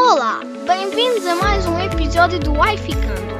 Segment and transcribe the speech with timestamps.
[0.00, 3.34] Olá, bem-vindos a mais um episódio do Wi Ficando,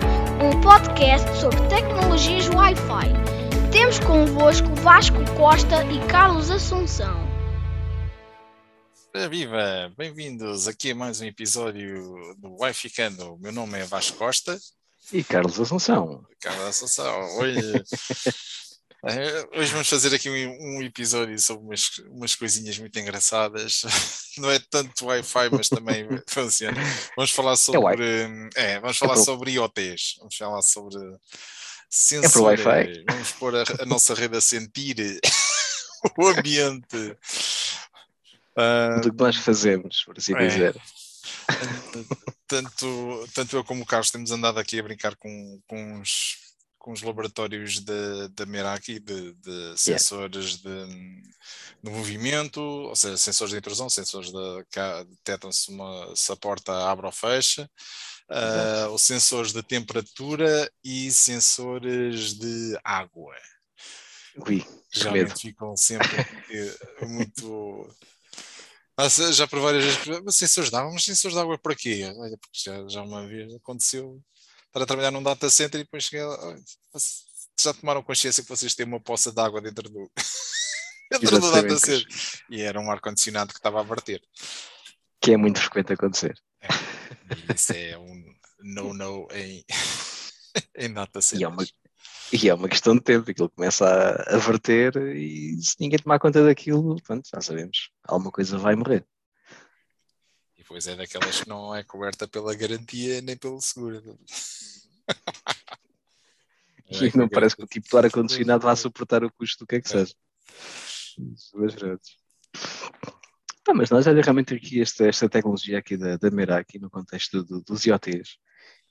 [0.45, 3.71] um podcast sobre tecnologias Wi-Fi.
[3.71, 7.17] Temos convosco Vasco Costa e Carlos Assunção.
[9.31, 9.95] Viva!
[9.97, 13.35] Bem-vindos aqui a mais um episódio do Wi Ficando.
[13.35, 14.59] O meu nome é Vasco Costa.
[15.13, 16.27] E Carlos Assunção.
[16.41, 17.39] Carlos Assunção.
[17.39, 17.85] Hoje,
[19.57, 23.83] hoje vamos fazer aqui um, um episódio sobre umas, umas coisinhas muito engraçadas.
[24.39, 26.77] Não é tanto Wi-Fi, mas também funciona.
[27.17, 28.27] Vamos falar sobre.
[28.57, 30.17] É, vamos falar é sobre IoTs.
[30.19, 30.99] Vamos falar sobre
[31.89, 32.67] sensores.
[32.67, 33.05] É.
[33.09, 35.21] Vamos pôr a, a nossa rede a sentir
[36.17, 37.17] o ambiente.
[38.57, 40.47] Uh, do que nós fazemos, por assim é.
[40.47, 40.77] dizer.
[42.49, 46.37] Tanto, tanto eu como o Carlos temos andado aqui a brincar com, com, os,
[46.89, 50.87] com os laboratórios da Meraki, de, de sensores yeah.
[50.87, 51.23] de,
[51.83, 54.65] de, movimento, ou seja, sensores de intrusão, sensores de
[55.11, 55.71] detectam-se
[56.17, 57.71] se a porta abre ou fecha,
[58.31, 63.37] uh, os sensores de temperatura e sensores de água.
[64.47, 66.09] Ui, Geralmente ficam sempre
[67.07, 67.95] muito
[69.35, 72.11] já por várias vezes, mas sensores de água, mas sensores de água para quê?
[72.17, 74.23] Olha, porque já, já uma vez aconteceu
[74.69, 76.25] estar a trabalhar num data center e depois cheguei
[77.61, 80.11] já tomaram consciência que vocês têm uma poça de água dentro do,
[81.11, 82.07] dentro do data center.
[82.49, 84.23] E era um ar-condicionado que estava a verter.
[85.21, 86.39] Que é muito frequente acontecer.
[86.61, 86.69] É,
[87.55, 88.25] isso é um
[88.61, 89.65] no-no em,
[90.77, 91.41] em data center.
[91.41, 91.67] E é uma,
[92.33, 96.19] e é uma questão de tempo, aquilo começa a, a verter e se ninguém tomar
[96.19, 99.05] conta daquilo, pronto, já sabemos, alguma coisa vai morrer.
[100.69, 104.19] Depois é daquelas que não é coberta pela garantia nem pelo seguro.
[106.91, 109.77] e é não parece que o tipo de ar-condicionado vá suportar o custo do que
[109.77, 110.15] é que seja.
[111.55, 111.81] Mas,
[113.75, 117.63] mas nós olha realmente aqui esta, esta tecnologia aqui da, da Meraki no contexto do,
[117.63, 118.39] dos IoTs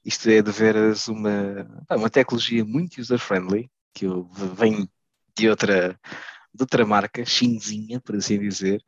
[0.08, 4.06] isto é de veras uma, uma tecnologia muito user-friendly, que
[4.56, 4.90] vem
[5.36, 6.00] de outra,
[6.54, 8.82] de outra marca, chinzinha, por assim dizer,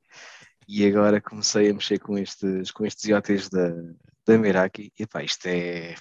[0.71, 3.69] e agora comecei a mexer com estes, com estes IoTs da,
[4.23, 5.95] da Meraki, e pá, isto é,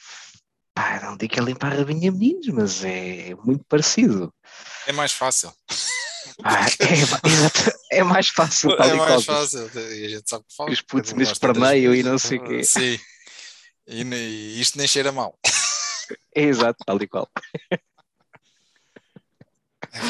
[0.75, 4.31] pá, não digo que é limpar a rabinha meninos, mas é muito parecido.
[4.87, 5.51] É mais fácil.
[6.45, 6.67] Ah,
[7.91, 8.73] é, é, mais fácil.
[8.73, 9.71] É mais fácil.
[9.75, 10.71] E a gente sabe que fala.
[10.71, 12.63] Os putos me esperneio e não sei o quê.
[12.65, 13.01] Sim.
[13.87, 15.39] E, e isto nem cheira mal.
[16.35, 17.27] É exato, tal e qual.
[19.93, 20.01] É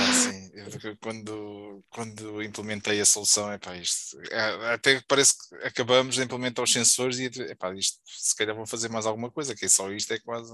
[1.00, 6.72] quando, quando implementei a solução, epá, isto, é, até parece que acabamos de implementar os
[6.72, 10.12] sensores e epá, isto, se calhar vou fazer mais alguma coisa, que é só isto
[10.12, 10.52] é quase.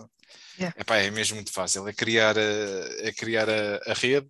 [0.58, 0.80] Yeah.
[0.80, 1.86] Epá, é mesmo muito fácil.
[1.88, 2.42] É criar a,
[3.06, 4.28] é criar a, a rede,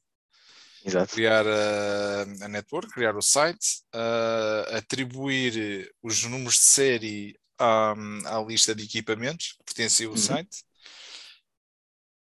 [0.84, 1.14] Exato.
[1.14, 7.94] criar a, a network, criar o site, uh, atribuir os números de série à,
[8.26, 10.18] à lista de equipamentos que pertencem ao uhum.
[10.18, 10.64] site.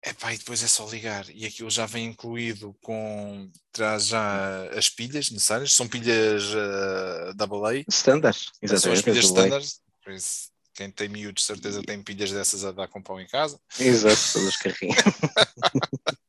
[0.06, 1.30] Epá, e depois é só ligar.
[1.30, 3.50] E aquilo já vem incluído com.
[3.72, 5.74] traz já as pilhas necessárias.
[5.74, 7.86] São pilhas uh, AA.
[7.88, 8.82] Standards, exatamente.
[8.82, 13.22] São as pilhas isso, quem tem miúdos, certeza tem pilhas dessas a dar com pão
[13.22, 13.58] em casa.
[13.80, 14.98] Exato, todos os carrinhos.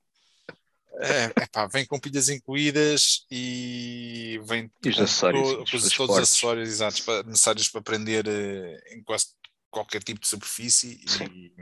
[0.97, 7.05] É, epá, vem com pilhas incluídas e vem e os acessórios, todos os acessórios exatos,
[7.27, 9.27] necessários para prender uh, em quase
[9.71, 11.01] qualquer tipo de superfície.
[11.07, 11.25] Sim.
[11.25, 11.53] E,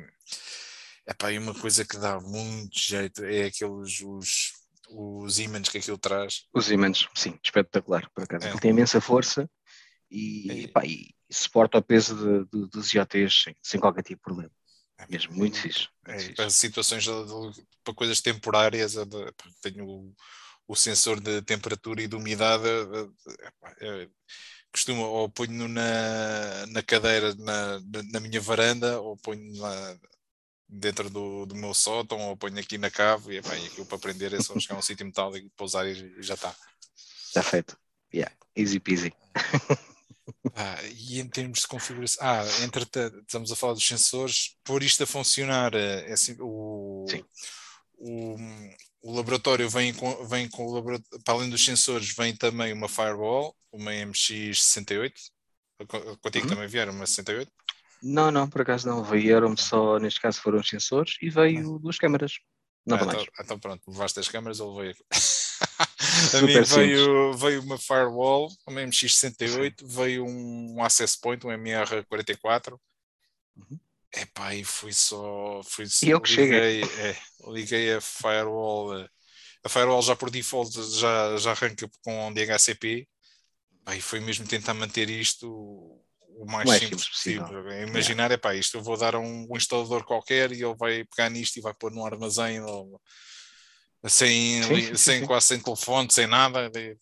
[1.07, 4.53] epá, e uma coisa que dá muito jeito é aqueles os,
[4.91, 6.47] os ímãs que aquilo traz.
[6.53, 8.47] Os ímãs, sim, espetacular, por acaso.
[8.47, 8.59] É.
[8.59, 9.49] tem imensa força
[10.11, 10.59] e, é.
[10.65, 14.53] epá, e suporta o peso de, de, dos IoTs sem, sem qualquer tipo de problema.
[14.99, 15.89] É mesmo muito fixe.
[16.07, 17.05] É, para situações,
[17.83, 18.95] para coisas temporárias,
[19.61, 20.15] tenho o,
[20.69, 22.65] o, sensor de temperatura e de umidade,
[23.81, 24.09] é,
[24.71, 27.81] costumo ou ponho na, na cadeira na,
[28.13, 29.99] na minha varanda, ou ponho lá
[30.73, 33.99] dentro do, do meu sótão, ou ponho aqui na cave, e, epá, e aquilo para
[33.99, 36.55] aprender é só chegar a um sítio metálico, pousar e, e já está.
[37.27, 37.77] Está feito.
[38.13, 39.13] Yeah, easy peasy.
[40.55, 45.03] Ah, e em termos de configuração, ah, entretanto, estamos a falar dos sensores, por isto
[45.03, 47.07] a funcionar, eh, é assim, o,
[47.97, 48.37] o,
[49.03, 52.89] o, laboratório vem com, vem com o laboratório, para além dos sensores, vem também uma
[52.89, 55.13] firewall, uma MX68.
[56.21, 56.55] Contigo uhum.
[56.55, 57.51] também vieram uma 68?
[58.03, 59.05] Não, não, por acaso não.
[59.05, 62.33] Vieram só, neste caso foram os sensores e veio duas câmaras.
[62.85, 63.13] Nada ah.
[63.13, 64.95] Então, então pronto, levaste as câmaras ou veio.
[66.35, 72.77] a mim veio, veio uma firewall, uma MX68, veio um access point, um MR44.
[73.57, 73.79] Uhum.
[74.15, 75.63] Epá, e fui só.
[75.65, 77.17] Fui e eu que liguei, é,
[77.47, 79.09] liguei a firewall.
[79.65, 83.09] A firewall já por default já, já arranca com DHCP.
[83.81, 86.02] Epá, e foi mesmo tentar manter isto
[86.37, 87.43] o mais, mais simples, simples possível.
[87.47, 87.71] possível.
[87.71, 90.75] É Imaginar, é pá, isto eu vou dar a um, um instalador qualquer e ele
[90.75, 93.01] vai pegar nisto e vai pôr no armazém ou-
[94.07, 95.27] sem, Sim, sim, sem sim.
[95.27, 96.69] quase sem telefone, sem nada.
[96.71, 96.97] de-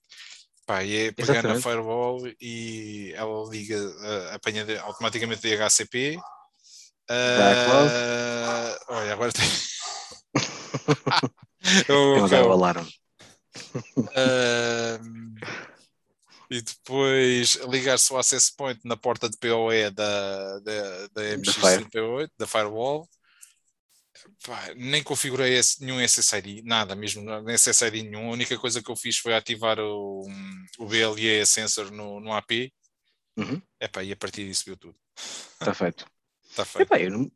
[0.66, 3.76] Pá, e é pegar na firewall e ela liga,
[4.30, 5.40] ah, apanha de- automaticamente.
[7.12, 7.92] Vai à cloud.
[7.92, 9.48] Ah, olha, agora tem.
[11.88, 12.88] É Eu- o eu- alarme.
[14.14, 15.34] Ahm,
[16.50, 22.46] e depois ligar-se o access point na porta de PoE da, da, da MX38, da
[22.46, 23.08] Firewall.
[24.44, 28.28] Pá, nem configurei esse- nenhum SSID, nada mesmo, nem SSID nenhum.
[28.28, 30.26] A única coisa que eu fiz foi ativar o,
[30.78, 32.72] o BLE sensor no, no AP.
[33.36, 33.62] Uhum.
[33.80, 34.98] Epá, e a partir disso viu tudo.
[35.16, 36.04] Está feito.
[36.48, 36.86] Está feito.
[36.86, 37.30] Epá, eu, no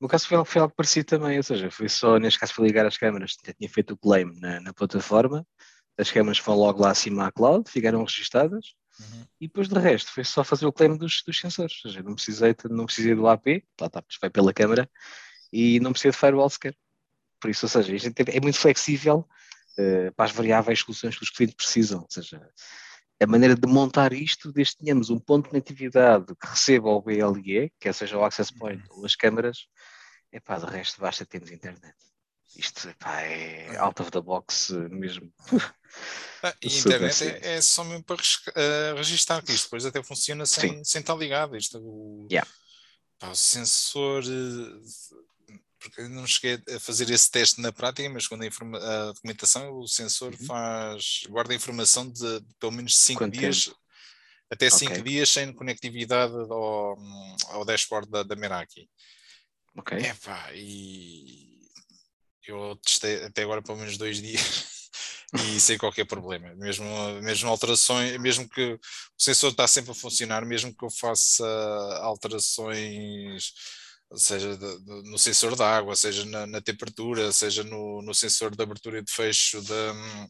[0.00, 2.66] meu caso foi algo, foi algo parecido também, ou seja, foi só, neste caso, foi
[2.66, 5.46] ligar as câmaras, tinha feito o claim na, na plataforma,
[5.98, 9.26] as câmaras foram logo lá acima à cloud, ficaram registadas, Uhum.
[9.40, 12.14] e depois de resto foi só fazer o claim dos, dos sensores, ou seja, não
[12.14, 14.88] precisei, não precisei do AP, lá está, vai pela câmara,
[15.52, 16.76] e não precisei de firewall sequer.
[17.40, 19.26] Por isso, ou seja, isto é muito flexível
[19.78, 22.46] eh, para as variáveis soluções que os clientes precisam, ou seja,
[23.20, 27.00] a maneira de montar isto, desde que tenhamos um ponto de conectividade que receba o
[27.00, 29.66] BLE, quer seja o access point ou as câmaras,
[30.30, 31.94] é pá, de resto basta termos internet.
[32.56, 35.32] Isto epá, é out of the box mesmo.
[36.42, 40.02] Ah, e a internet é, é só mesmo para ah, registar, que isto depois até
[40.02, 41.56] funciona sem, sem estar ligado.
[41.56, 42.48] Isto, o, Yeah.
[43.18, 48.28] pá, o sensor, eh, porque eu não cheguei a fazer esse teste na prática, mas
[48.28, 50.46] quando a, informa- a documentação, o sensor Uhum.
[50.46, 53.70] faz, guarda a informação de, de pelo menos 5 Quanto dias,
[54.50, 55.02] até 5 Ok.
[55.02, 56.96] dias sem conectividade ao,
[57.48, 58.88] ao dashboard da, da Meraki.
[59.76, 59.98] Ok?
[59.98, 61.51] Epá, e
[62.50, 64.90] eu testei até agora pelo menos dois dias
[65.54, 66.54] e sem qualquer problema.
[66.56, 66.84] Mesmo,
[67.22, 68.80] mesmo alterações, mesmo que o
[69.16, 71.46] sensor está sempre a funcionar, mesmo que eu faça
[72.02, 73.52] alterações,
[74.14, 78.54] seja de- de- no sensor da água, seja na, na temperatura, seja no, no sensor
[78.54, 80.26] de abertura e de fecho da-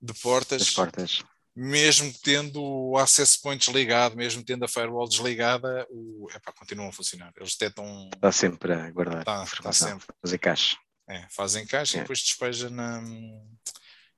[0.00, 1.22] de portas, As portas.
[1.54, 6.92] mesmo tendo o access point desligado, mesmo tendo a firewall desligada, o, epá, continuam a
[6.92, 7.32] funcionar.
[7.36, 10.06] Eles detectam Está sempre a guardar Tá, tá informação, sempre.
[10.22, 10.76] fazer caixa.
[11.08, 11.98] É, fazem caixa É.
[11.98, 13.00] e depois despeja, na,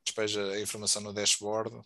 [0.05, 1.81] despeja a informação no dashboard.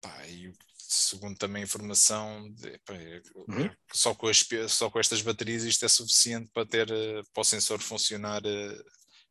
[0.00, 3.64] Pá, e segundo também a informação, de, pá, é- Uhum.
[3.66, 7.40] é só, com as, só com estas baterias isto é suficiente para ter eh, para
[7.40, 8.82] o sensor funcionar eh,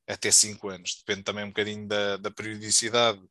[0.07, 0.95] até 5 anos.
[1.05, 3.21] Depende também um bocadinho da, da periodicidade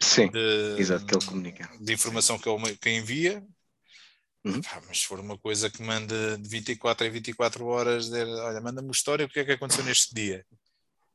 [0.00, 1.70] Sim, de, exato, que ele comunica.
[1.80, 3.44] de informação que ele que envia.
[4.44, 4.60] Uhum.
[4.88, 8.92] Mas se for uma coisa que manda de 24 em 24 horas, olha, manda-me uma
[8.92, 10.46] história, o que é que aconteceu neste dia?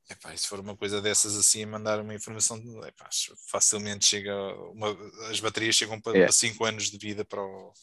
[0.09, 3.09] Epá, e se for uma coisa dessas assim, a mandar uma informação, epá,
[3.49, 4.35] facilmente chega,
[4.71, 4.95] uma-
[5.31, 6.31] as baterias chegam para É.
[6.31, 7.73] 5 anos de vida para o,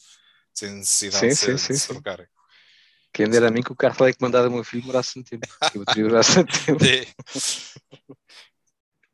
[0.53, 2.27] sem necessidade Sim, de, sim, ser, sim, de se trocarem.
[3.13, 5.45] Quem dera a mim que o carro telecomandado do meu filho demorasse um tempo.
[5.71, 6.83] Que durasse um tempo.
[6.83, 7.05] É.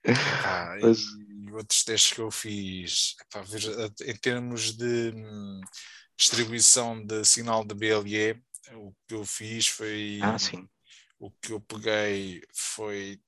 [0.04, 1.00] Epá, Mas-
[1.48, 3.44] e outros testes que eu fiz, epá,
[4.06, 5.62] em termos de hum,
[6.18, 8.42] distribuição de sinal de BLE,
[8.76, 10.68] o que eu fiz foi Ah, sim.
[11.20, 13.20] O que eu peguei foi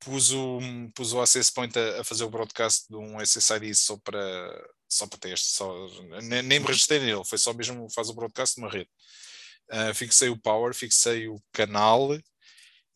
[0.00, 0.60] pus o,
[0.94, 5.06] pus o access point a, a fazer o broadcast de um SSID só para só
[5.06, 5.70] para teste, só,
[6.22, 8.88] nem, nem me registrei nele, foi só mesmo faz o broadcast de uma rede.
[9.70, 12.18] Ah, fixei o power, fixei o canal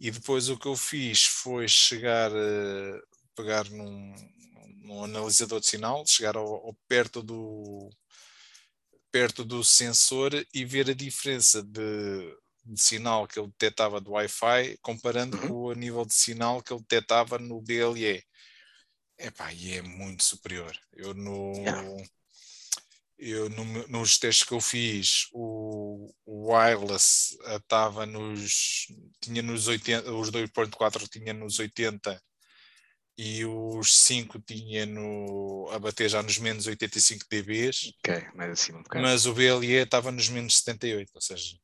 [0.01, 3.03] e depois o que eu fiz foi chegar a
[3.37, 4.15] pegar num,
[4.83, 7.91] num analisador de sinal, chegar ao, ao perto do
[9.11, 14.78] perto do sensor e ver a diferença de, de sinal que ele detectava do Wi-Fi
[14.83, 15.49] comparando Uhum.
[15.49, 18.23] com o nível de sinal que ele detectava no BLE.
[19.19, 20.76] Epá, e é muito superior.
[20.92, 22.04] Eu no, Yeah.
[23.19, 28.87] eu no nos testes que eu fiz, o, o wireless eh, estava nos
[29.21, 32.21] tinha nos 80, os 2.4 tinha nos 80
[33.16, 38.78] e os 5 tinha no a bater já nos menos 85 dBs Ok, mais acima
[38.78, 39.04] um bocado.
[39.04, 41.57] mas o BLE estava nos menos 78, ou seja,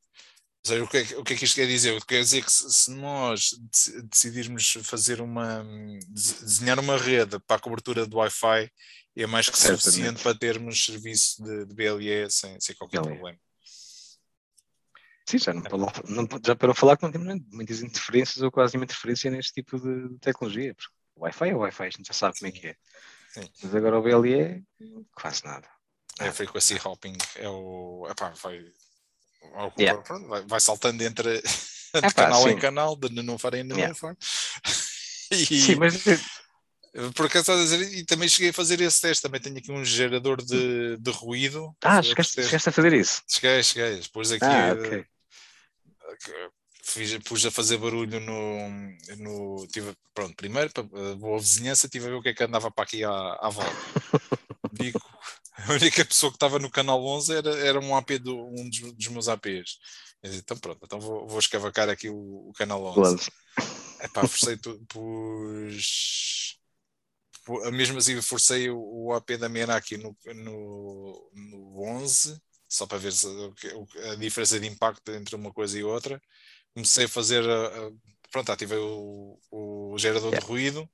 [0.64, 2.04] seja, o, que é, que- o que é que isto quer dizer?
[2.04, 5.64] Quer dizer que se, se nós dec- decidirmos fazer uma
[6.08, 8.70] des- desenhar uma rede para a cobertura do Wi-Fi
[9.16, 9.82] é mais que Certamente.
[9.82, 13.14] suficiente para termos serviço de, de BLE sem, sem qualquer BLE.
[13.14, 13.38] problema.
[15.28, 15.62] Sim, já, não,
[16.08, 19.78] não, já para falar que não temos muitas interferências ou quase nenhuma interferência neste tipo
[19.78, 20.74] de, tecnologia.
[20.74, 22.76] Porque o Wi-Fi é o Wi-Fi, a gente já sabe como é que é.
[23.34, 23.50] Sim.
[23.62, 24.64] Mas agora o BLE,
[25.14, 25.68] quase nada.
[26.20, 28.06] É frequency hopping, é o.
[28.10, 28.72] Epá, vai,
[29.78, 30.02] Yeah.
[30.28, 31.40] vai, vai saltando entre
[31.94, 32.58] de Epá, canal em sim.
[32.58, 33.94] canal, de não farem em Yeah.
[34.02, 34.16] não
[35.30, 36.02] E, Sim, mas
[37.14, 39.70] Por acaso estás a dizer, e também cheguei a fazer esse teste, também tenho aqui
[39.70, 41.76] um gerador de, de ruído.
[41.84, 43.22] Ah, chegaste, chegaste, a fazer isso?
[43.28, 44.00] Cheguei, cheguei.
[44.00, 45.04] Depois aqui ah, okay.
[46.82, 48.70] fiz, pus a fazer barulho no.
[49.18, 50.70] no tive, pronto, primeiro,
[51.18, 53.50] vou à vizinhança, tive a ver o que é que andava para aqui à, à
[53.50, 53.70] volta.
[54.72, 55.00] Digo,
[55.66, 58.92] a única pessoa que estava no canal 11 era, era um AP do, um dos,
[58.92, 59.78] dos meus APs.
[60.22, 63.30] Disse, então pronto, então vou, vou escavacar aqui o, o canal 11.
[64.00, 66.56] É pá, forcei tudo, pus.
[67.72, 72.38] Mesmo assim, forcei o, o AP da Mena aqui no, no, no 11,
[72.68, 73.26] só para ver se,
[74.12, 76.20] a diferença de impacto entre uma coisa e outra.
[76.74, 77.42] Comecei a fazer.
[77.48, 77.90] A,
[78.30, 80.44] pronto, ativei o, o gerador yeah.
[80.44, 80.88] de ruído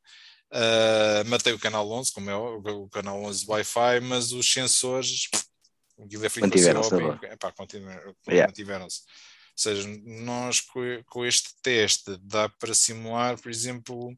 [0.54, 5.28] Uh, matei o canal 11, como é o, o canal 11 Wi-Fi, mas os sensores
[6.00, 6.94] aquilo é mantiveram-se.
[8.28, 8.46] Yeah.
[8.46, 9.00] Mantiveram-se.
[9.00, 10.61] Ou seja, nós
[11.06, 14.16] com este teste dá para simular, por exemplo,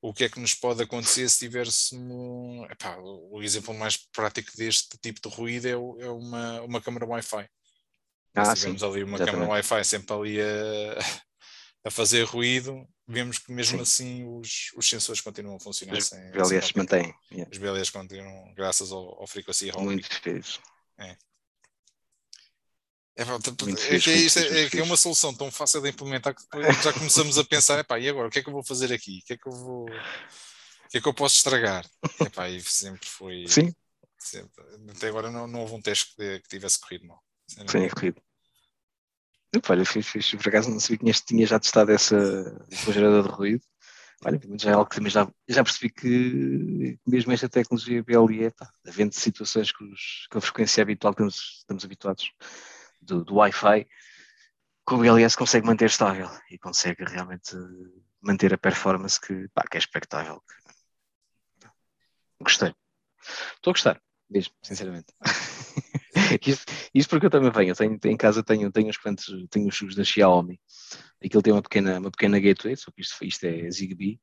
[0.00, 2.68] o que é que nos pode acontecer se tivéssemos.
[2.70, 7.48] Epá, o exemplo mais prático deste tipo de ruído é, é uma, uma câmara Wi-Fi.
[8.34, 9.32] Ah, se tivermos ali uma exatamente.
[9.32, 10.98] câmara Wi-Fi sempre ali a,
[11.84, 13.82] a fazer ruído, vemos que mesmo Sim.
[13.82, 16.30] assim os, os sensores continuam a funcionar os sem.
[16.30, 17.14] BLS mantêm.
[17.30, 17.50] Yeah.
[17.50, 19.94] Os BLS continuam, graças ao, ao frequency roaming.
[19.94, 20.58] Muito fixe.
[20.98, 21.16] É.
[23.14, 26.42] É, é, é, é, é, é uma solução tão fácil de implementar que
[26.82, 29.20] já começamos a pensar, epá, e agora, o que é que eu vou fazer aqui?
[29.22, 29.84] O que é que eu vou.
[29.84, 31.86] O que é que eu posso estragar?
[32.20, 33.46] Epá, e sempre foi.
[33.48, 33.74] Sim.
[34.18, 37.22] Sempre, até agora não, não houve um teste que, que tivesse corrido mal.
[37.48, 38.22] Sim, corrido.
[39.68, 42.16] Olha, fiz, fiz, por acaso não sabia que tinha, já testado essa
[42.88, 43.62] gerador de ruído.
[44.24, 48.70] Olha, já é algo que também já, já percebi que mesmo esta tecnologia BLE, pá,
[48.86, 52.32] havendo situações que, os, a frequência habitual que estamos, estamos habituados
[53.00, 53.86] do, do Wi-Fi,
[54.86, 57.56] que o BLS consegue manter estável e consegue realmente
[58.20, 60.42] manter a performance que, pá, que é expectável.
[62.40, 62.74] Gostei.
[63.56, 65.12] Estou a gostar, mesmo, sinceramente.
[66.46, 69.74] isto, isto, porque eu também venho, tenho, em casa tenho, tenho uns quantos, tenho os
[69.74, 70.60] chuvos da Xiaomi,
[71.24, 74.20] aquilo tem uma pequena, uma pequena gateway, só que isto, isto é Zigbee,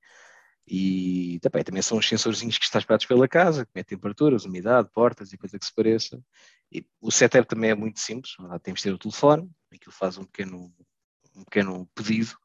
[0.68, 4.90] e também, também são os sensorzinhos que estão espalhados pela casa, que metem temperaturas, umidade,
[4.94, 6.22] portas e coisa que se pareça.
[6.72, 10.26] E o setup também é muito simples, temos de ter o telefone, aquilo faz um
[10.26, 10.72] pequeno,
[11.36, 12.38] um pequeno pedido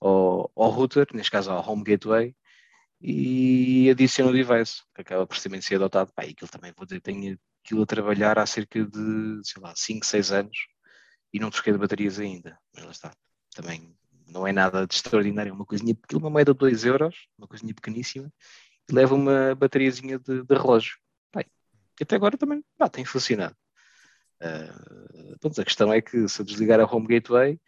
[0.00, 2.34] ao, ao router, neste caso ao home gateway,
[3.00, 6.10] e adiciona o device, que acaba por ser adotado.
[6.14, 10.06] Pá, aquilo também, vou dizer, tenho aquilo a trabalhar há cerca de, sei lá, 5,
[10.06, 10.56] 6 anos
[11.32, 12.58] e não troquei de baterias ainda.
[12.74, 13.12] Mas lá está.
[13.54, 13.94] Também
[14.26, 17.46] não é nada de extraordinário, é uma coisinha, aquilo uma moeda de 2 euros, uma
[17.46, 18.32] coisinha pequeníssima,
[18.88, 20.96] e leva uma bateriazinha de, de relógio.
[21.34, 21.44] Bem,
[22.00, 23.54] até agora também pá, tem funcionado.
[24.40, 27.60] Uh, a questão é que se eu desligar a Home Gateway,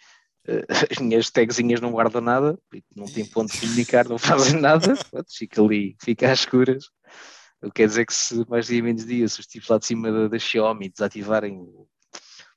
[0.49, 2.59] uh, as minhas tagzinhas não guardam nada,
[2.97, 4.95] não tem ponto de comunicar, não fazem nada,
[5.29, 6.91] fica ali, fica às escuras.
[7.63, 10.11] Eu quero dizer que se mais dia menos dia, se os tipos lá de cima
[10.11, 11.67] da, da Xiaomi desativarem,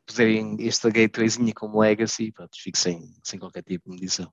[0.05, 4.31] puserem esta gatewayzinha como legacy, pronto, fico sem, sem qualquer tipo de medição.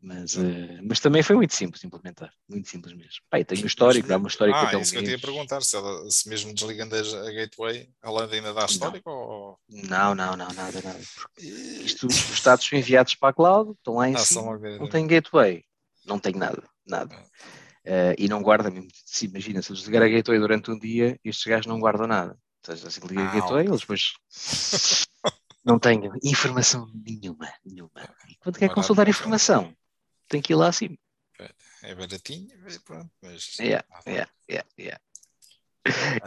[0.00, 3.22] Mas, uh, mas também foi muito simples implementar, muito simples mesmo.
[3.30, 5.74] Pai, tem um histórico, há uma histórica ah, isso que eu tinha a perguntar, se,
[5.74, 9.08] ela, se mesmo desligando a gateway, ela ainda dá histórico?
[9.08, 9.16] Não.
[9.16, 9.58] Ou...
[9.70, 11.00] não, não, não, nada, nada.
[11.38, 15.06] Isto, os dados são enviados para a cloud, estão lá em ah, cima, não tem
[15.06, 15.64] gateway,
[16.04, 17.14] não tem nada, nada.
[17.14, 17.63] Ah.
[17.86, 18.88] Uh, e não guarda mesmo.
[19.04, 22.38] Se imagina, se eu desligar a gateway durante um dia, estes gajos não guardam nada.
[22.64, 24.14] Seja, se liga a gateway, eles depois
[25.62, 27.52] não têm informação nenhuma.
[27.64, 27.90] nenhuma.
[28.28, 29.74] E quando quer consultar informação,
[30.28, 30.96] tem que ir lá acima.
[31.82, 32.48] É baratinho,
[32.84, 33.58] pronto, mas.
[33.58, 35.00] Yeah, yeah, yeah, yeah.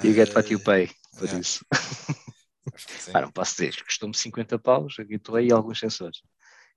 [0.04, 1.40] You get what you pay por yeah.
[1.40, 1.66] isso.
[3.16, 6.22] ah, não posso dizer, custou-me 50 paus a gateway e alguns sensores.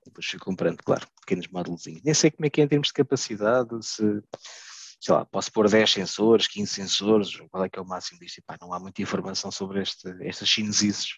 [0.06, 1.84] Depois fui comprando, claro, pequenos módulos.
[2.02, 4.22] Nem sei como é que é em termos de capacidade, se
[5.00, 8.38] sei lá, posso pôr 10 sensores, 15 sensores, qual é que é o máximo disto?
[8.38, 11.14] E, pá, não há muita informação sobre este, estas chinesices,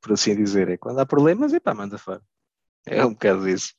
[0.00, 0.68] por assim dizer.
[0.68, 2.22] É quando há problemas, e pá, manda fora.
[2.86, 3.74] É um bocado isso.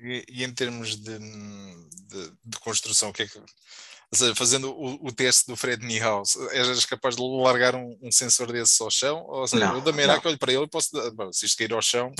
[0.00, 3.38] E, e em termos de, de, de, construção, o que é que.
[3.38, 8.10] Ou seja, fazendo o, o teste do Fred Niehaus, eras capaz de largar um, um
[8.10, 9.24] sensor desses ao chão?
[9.26, 10.90] Ou seja, não, eu da Meirac olho para ele e posso.
[11.12, 12.12] Bom, se isto cair ao chão,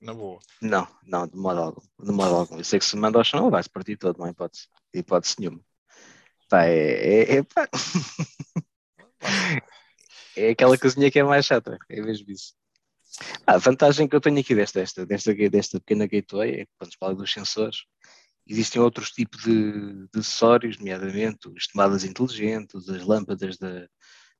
[0.00, 0.40] na boa.
[0.60, 1.82] Não, não, de modo algum.
[1.98, 2.58] De modo algum.
[2.58, 4.66] Eu sei que se manda ao chão, vai-se partir todo, não há hipótese.
[4.94, 5.60] Hipótese nenhuma.
[6.48, 7.68] Pá, é, é, é, pá.
[10.36, 12.54] é aquela cozinha que é mais chata, é mesmo isso.
[13.46, 16.72] Ah, a vantagem que eu tenho aqui desta, desta, desta, desta pequena gateway é que
[16.78, 17.84] quando se fala dos sensores,
[18.46, 23.86] existem outros tipos de, de acessórios, nomeadamente as tomadas inteligentes, as lâmpadas da,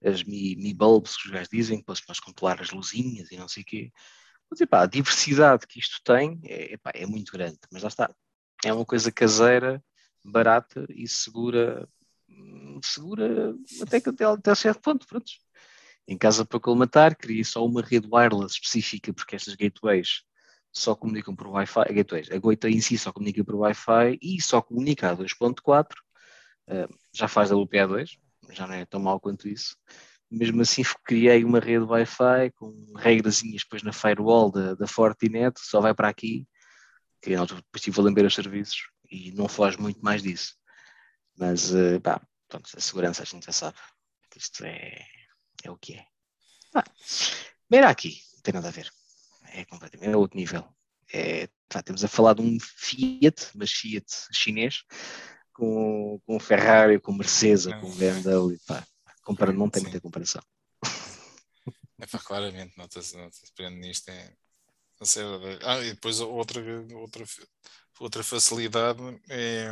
[0.05, 3.49] as Mi, Mi Bulbs, que os gajos dizem, que podes controlar as luzinhas e não
[3.49, 3.93] sei o quê.
[4.51, 8.15] Mas epá, a diversidade que isto tem é, epá, é muito grande, mas lá está.
[8.65, 9.83] É uma coisa caseira
[10.25, 11.88] barata e segura,
[12.83, 15.07] segura até, até, até certo ponto.
[15.07, 15.31] Pronto.
[16.07, 20.23] Em casa para colmatar, queria só uma rede wireless específica, porque estas gateways
[20.73, 24.61] só comunicam por Wi-Fi, gateways, a gateway em si só comunica por Wi-Fi e só
[24.62, 25.93] comunica a 2.4,
[26.69, 28.19] uh, já faz WPA2,
[28.50, 29.76] já não é tão mal quanto isso.
[30.31, 35.81] Mesmo assim, criei uma rede Wi-Fi com regrazinhas depois na firewall da, da Fortinet, só
[35.81, 36.49] vai para aqui,
[37.21, 40.57] que depois estive a lamber os serviços e não foge muito mais disso.
[41.37, 43.76] Mas, uh, pá, pronto, a segurança a gente já sabe.
[44.35, 45.07] Isto é,
[45.62, 46.07] é o que é.
[46.75, 46.85] Ah,
[47.69, 48.90] Beira aqui, não tem nada a ver.
[49.52, 50.66] É completamente é outro nível.
[51.12, 54.85] É, tá, temos a falar de um Fiat, mas Fiat chinês,
[55.52, 58.59] com, com Ferrari, com Mercedes, com BMW.
[58.66, 58.87] Pá,
[59.23, 60.42] comparando, não tem muita comparação.
[62.00, 64.09] É pá, claramente, nota-se, nota-se, nisto.
[64.09, 64.35] É,
[65.64, 66.62] ah, e depois outra,
[66.95, 67.25] outra,
[68.01, 69.71] outra facilidade é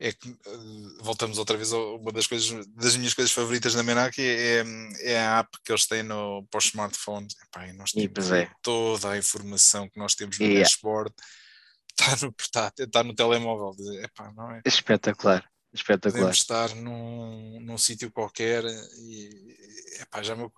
[0.00, 3.82] é que eh, voltamos outra vez a uma das coisas das minhas coisas favoritas da
[3.82, 4.64] Menac é,
[5.00, 8.50] é a app que eles têm no, para os smartphones Epá, e nós temos é.
[8.62, 10.62] toda a informação que nós temos no yeah.
[10.62, 11.12] dashboard
[11.98, 14.62] está no portátil, está no telemóvel Epá, não é?
[14.64, 19.56] espetacular espetacular podemos estar num, num sítio qualquer e
[20.00, 20.48] epá, já me,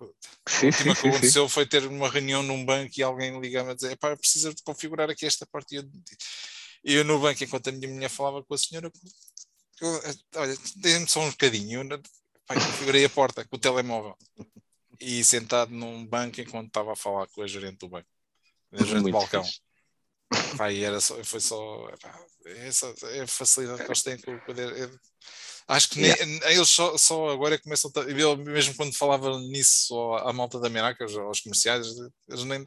[0.47, 1.53] sim, última sim, que aconteceu sim.
[1.53, 5.09] foi ter uma reunião num banco e alguém ligava a dizer epá, precisa de configurar
[5.09, 5.83] aqui esta parte e eu,
[6.83, 8.91] eu no banco, enquanto a minha mulher falava com a senhora,
[9.81, 10.01] eu,
[10.35, 11.81] olha, dê-me só um bocadinho.
[11.81, 12.01] Eu,
[12.45, 14.15] pai, configurei a porta com o telemóvel
[14.99, 18.07] e sentado num banco enquanto estava a falar com a gerente do banco,
[18.71, 19.43] a gerente do balcão.
[20.57, 21.89] Pai, era só, foi só
[22.45, 24.71] essa é a facilidade que eles têm com o poder.
[24.77, 24.89] É,
[25.67, 26.25] acho que yeah.
[26.25, 27.99] nem, eles só, só agora começam a.
[28.01, 31.87] Eu, mesmo quando falava nisso à malta da Menaca, aos, aos comerciais,
[32.29, 32.63] eles nem.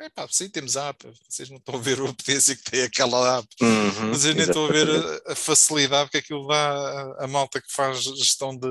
[0.00, 1.06] É pá, sim, temos a app.
[1.28, 3.48] Vocês não estão a ver a potência que tem aquela app.
[3.60, 7.60] Uhum, mas eu nem estou a ver a, a, facilidade que aquilo dá à malta
[7.60, 8.68] que faz gestão de,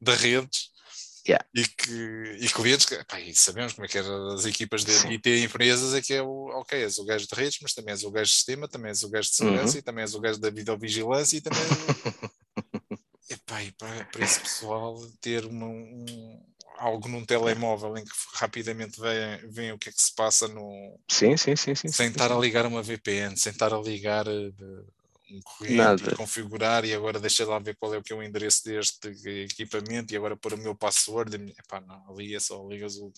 [0.00, 0.73] de redes.
[1.26, 1.44] Yeah.
[1.54, 5.44] E, que, e clientes, que, pá, sabemos como é que eram as equipas de IT
[5.44, 8.10] empresas, é que é o, ok, és o gajo de redes, mas também és o
[8.10, 9.78] gajo de sistema, também és o gajo de segurança uhum.
[9.78, 11.62] e também és o gajo da videovigilância e também
[13.30, 16.42] Epá, e para, para esse pessoal ter uma, um,
[16.76, 19.00] algo num telemóvel em que rapidamente
[19.48, 20.98] vem, o que é que se passa no.
[21.08, 21.74] Sim, sim, sim.
[21.74, 22.34] sim sem sim, estar sim.
[22.34, 24.52] a ligar uma VPN, sem estar a ligar eh,
[25.30, 28.22] um corrente e configurar e agora deixa lá ver qual é o que é o
[28.22, 29.08] endereço deste
[29.44, 31.34] equipamento e agora pôr o meu password.
[31.58, 33.12] Epá, não, ali é só ligas o.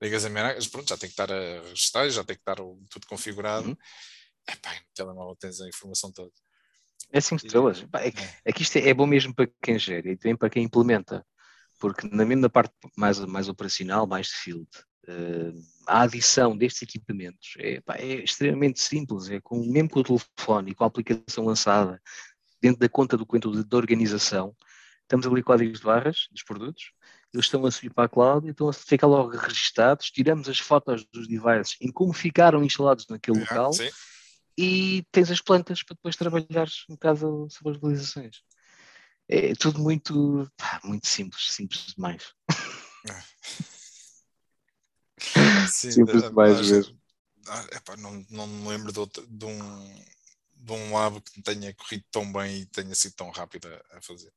[0.00, 0.56] Ligas a minha.
[0.70, 3.68] Pronto, já tem que estar a registrar, já tem que estar tudo configurado.
[3.68, 3.76] Uhum.
[4.48, 6.32] Epá, no telemóvel tens a informação toda.
[7.10, 7.84] É 5 estrelas.
[7.94, 10.64] É, é que isto é, é, bom mesmo para quem gera e também para quem
[10.64, 11.26] implementa,
[11.78, 14.68] porque na mesma parte mais, mais operacional, mais de field,
[15.86, 20.70] a adição destes equipamentos é, pá, é, extremamente simples, é com, mesmo com o telefone
[20.70, 22.00] e com a aplicação lançada
[22.60, 24.54] dentro da conta do conto da organização,
[25.02, 26.92] estamos ali códigos de barras dos produtos,
[27.32, 30.58] eles estão a subir para a cloud e estão a ficar logo registados, tiramos as
[30.58, 33.72] fotos dos devices em como ficaram instalados naquele local.
[33.72, 33.90] Sim
[34.58, 38.42] e tens as plantas para depois trabalhares um bocado sobre as visualizações.
[39.28, 42.34] É tudo muito, pá, muito simples, simples demais.
[45.68, 47.00] Sim, simples demais mesmo.
[47.46, 50.04] Ah, não, não me lembro de, outro, de, um,
[50.54, 54.02] de um lab que tenha corrido tão bem e tenha sido tão rápido a, a
[54.02, 54.32] fazer.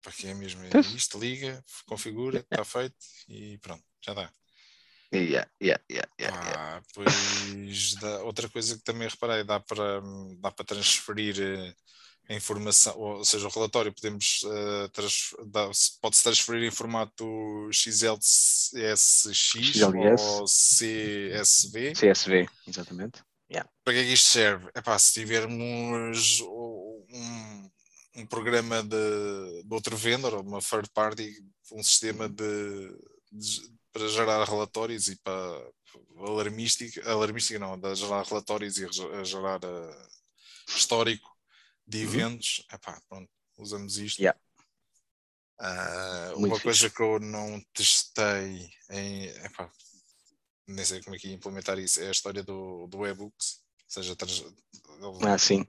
[0.00, 2.96] Porque é mesmo é isto, liga, configura, está feito
[3.28, 4.32] e pronto, já dá.
[5.12, 10.02] Yeah, yeah, yeah, ah, pois dá, outra coisa que também reparei, dá para,
[10.38, 11.74] dá para transferir eh,
[12.28, 15.32] a informação, ou seja, o relatório podemos uh, trans,
[16.00, 17.24] pode-se transferir em formato
[17.72, 20.22] XLSX XLS.
[20.22, 21.92] ou CSV.
[21.94, 23.22] CSV, exatamente.
[23.50, 23.68] Yeah.
[23.82, 24.68] Para que é que isto serve?
[24.76, 27.70] Epá, se tivermos um,
[28.16, 31.32] um programa de, de outro vendedor, uma third party,
[31.72, 32.94] um sistema de,
[33.32, 35.66] de para gerar relatórios e para
[36.18, 40.08] alarmística, alarmística não, de gerar relatórios e a gerar uh,
[40.68, 41.37] histórico
[41.88, 42.04] de uhum.
[42.04, 42.76] eventos, uhum.
[42.76, 44.18] epá, pronto, usamos isto.
[44.18, 44.38] Yeah.
[45.60, 46.62] Uh, uma fixe.
[46.62, 49.70] coisa que eu não testei em, epá,
[50.68, 53.90] nem sei como é que ia implementar isso, é a história do, do e-books, ou
[53.90, 54.16] seja,
[55.26, 55.66] ah, sim.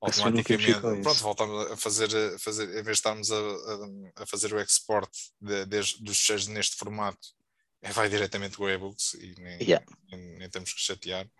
[0.00, 4.52] automaticamente, pronto, voltamos a fazer, a fazer, em vez de estarmos a, a, a fazer
[4.52, 7.28] o export de, de, dos fecheiros neste formato,
[7.80, 9.86] é, vai diretamente com o e-books e nem, yeah.
[10.10, 11.30] nem, nem, temos que chatear.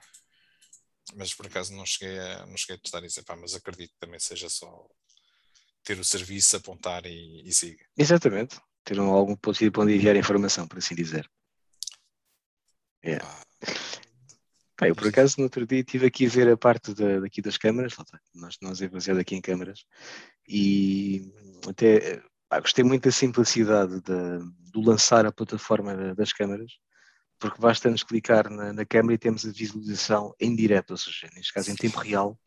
[1.15, 3.99] Mas por acaso não cheguei a, não cheguei a testar isso, Epá, mas acredito que
[4.01, 4.89] também seja só
[5.83, 7.85] ter o serviço, apontar e, e siga.
[7.97, 11.31] Exatamente, ter um, algum ponto para onde enviar informação, por assim dizer.
[13.05, 13.45] Yeah.
[14.77, 17.41] Pá, eu por acaso no outro dia estive aqui a ver a parte da, daqui
[17.41, 17.95] das câmaras,
[18.35, 19.85] nós, nós é baseado aqui em câmaras,
[20.49, 21.33] e
[21.69, 26.73] até pá, gostei muito da simplicidade de, do lançar a plataforma das câmaras,
[27.39, 31.53] porque basta-nos clicar na, na câmera e temos a visualização em direto, ou seja, neste
[31.53, 32.39] caso em tempo real,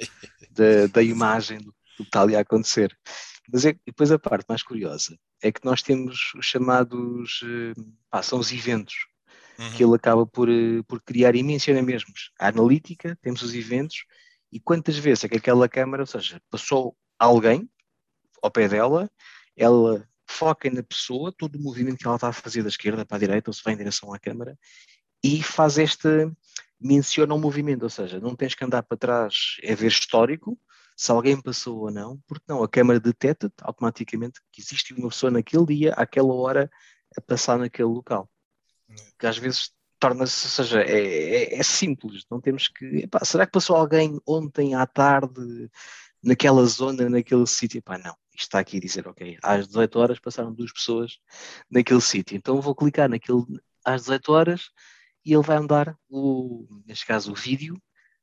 [0.51, 2.97] da, da imagem do, do que está ali a acontecer.
[3.51, 7.41] Mas é, depois a parte mais curiosa é que nós temos os chamados,
[8.09, 8.95] pá, são os eventos,
[9.57, 9.71] uhum.
[9.73, 12.31] que ele acaba por, eh, por criar e menciona mesmos.
[12.39, 14.05] A analítica, temos os eventos,
[14.51, 17.69] e quantas vezes é que aquela câmara, ou seja, passou alguém
[18.41, 19.09] ao pé dela,
[19.55, 23.17] ela foca na pessoa, todo o movimento que ela está a fazer da esquerda para
[23.17, 24.57] a direita, ou se vai em direção à câmara,
[25.23, 26.07] e faz este,
[26.79, 30.59] menciona o movimento, ou seja, não tens que andar para trás, é ver histórico,
[30.95, 35.31] se alguém passou ou não, porque não, a câmara detecta automaticamente que existe uma pessoa
[35.31, 36.69] naquele dia, àquela hora,
[37.15, 38.29] a passar naquele local.
[39.19, 43.03] Que às vezes torna-se, ou seja, é, é, é, simples, não temos que.
[43.03, 45.69] Epá, será que passou alguém ontem à tarde
[46.23, 47.79] naquela zona, naquele sítio?
[47.79, 51.19] Epá, não, está aqui a dizer, ok, às 18 horas passaram duas pessoas
[51.69, 53.43] naquele sítio, então vou clicar naquele
[53.83, 54.69] às 18 horas
[55.25, 57.81] e ele vai andar, o, neste caso, o vídeo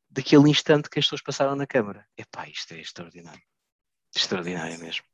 [0.08, 2.06] daquele instante que as pessoas passaram na câmara.
[2.16, 3.42] Epá, isto é extraordinário.
[4.14, 5.04] Extraordinário mesmo.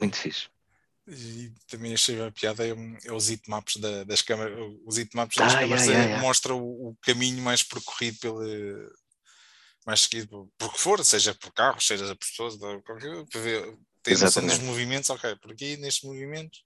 [0.00, 0.48] Muito fixe.
[1.06, 2.70] E também achei a piada é,
[3.04, 4.56] é os heatmaps da, das câmaras.
[4.84, 8.42] Os heatmaps das ah, câmaras yeah, yeah, mostra o, o, caminho mais percorrido pelo
[9.90, 12.94] mais seguido por que for, seja por carros, seja por pessoas, para
[13.40, 16.64] ver, ter noção dos movimentos, ok, por aqui nestes movimentos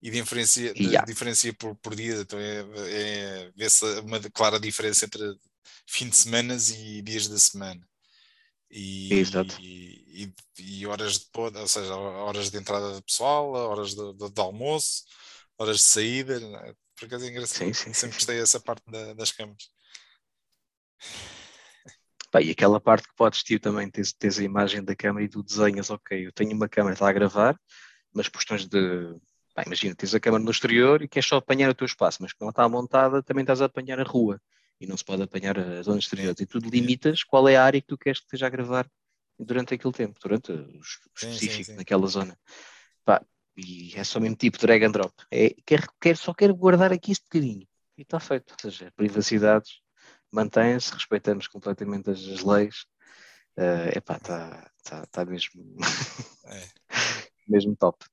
[0.00, 1.04] e diferencia, yeah.
[1.04, 5.22] diferencia por, por dia, então é, é vê-se uma clara diferença entre
[5.86, 7.80] fim de semana e dias da semana.
[8.70, 9.08] E,
[9.60, 14.30] e, e, e, horas de ou seja, horas de entrada de pessoal, horas de, de,
[14.30, 15.04] de almoço,
[15.56, 16.38] horas de saída.
[16.38, 16.74] Né?
[16.94, 17.64] Por acaso é engraçado.
[17.66, 19.70] Sim, sim, Sempre gostei dessa parte da, das câmaras.
[22.30, 25.28] Pá, e aquela parte que podes ter também, tens, tens a imagem da câmera e
[25.28, 27.58] tu desenhas, ok, eu tenho uma câmera, está a gravar,
[28.12, 29.14] mas questões de.
[29.54, 32.32] Pá, imagina, tens a câmera no exterior e queres só apanhar o teu espaço, mas
[32.32, 34.40] quando ela está montada também estás a apanhar a rua
[34.80, 36.40] e não se pode apanhar as zonas exteriores.
[36.40, 38.88] E tu limitas qual é a área que tu queres que esteja a gravar
[39.38, 41.76] durante aquele tempo, durante o específico sim, sim, sim.
[41.76, 42.38] naquela zona.
[43.04, 43.24] Pá,
[43.56, 45.12] e é só mesmo tipo drag and drop.
[45.30, 47.66] É, quer, quer, só quero guardar aqui este bocadinho.
[47.96, 48.52] E está feito.
[48.52, 49.80] Ou seja, privacidades
[50.30, 52.86] mantém-se, respeitamos completamente as, as leis.
[53.56, 55.76] Uh, epá, está tá, tá mesmo,
[56.44, 56.68] é.
[57.48, 58.04] mesmo top.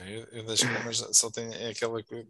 [0.00, 0.60] Eu, eu das
[1.12, 2.28] só tenho é aquela coisa.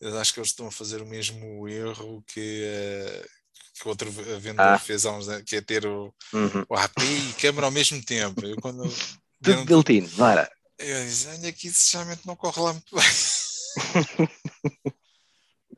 [0.00, 3.28] Eu acho que eles estão a fazer o mesmo erro que, uh,
[3.74, 4.78] que outro vendedor ah.
[4.78, 6.64] fez há uns anos, que é ter o, uhum.
[6.68, 8.44] o AP e câmera ao mesmo tempo.
[8.44, 8.84] Eu, quando
[9.42, 10.50] Tudo built-in, vara.
[10.78, 13.04] Eu disse, olha que isso não corre lá muito bem.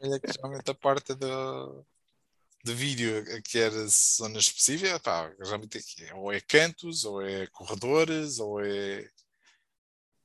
[0.01, 1.87] olha que geralmente a parte do,
[2.65, 8.39] de vídeo que era zona específica, pá, geralmente é, ou é cantos, ou é corredores,
[8.39, 9.09] ou é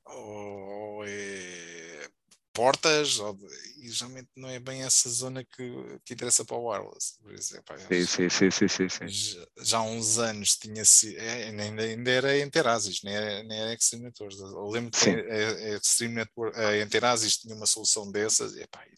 [0.06, 2.08] ou é
[2.52, 3.36] portas, ou,
[3.78, 7.18] e geralmente não é bem essa zona que, que interessa para o wireless.
[7.20, 9.08] Por isso, epá, sim, sim, sim, sim, sim, sim.
[9.08, 13.58] Já, já, há uns anos tinha se é, ainda, ainda era Enterasis, nem era, nem
[13.58, 14.38] era Extreme Networks.
[14.38, 18.84] Eu lembro que a, a, Extreme Network, a Enterasis tinha uma solução dessas e, epá,
[18.86, 18.94] e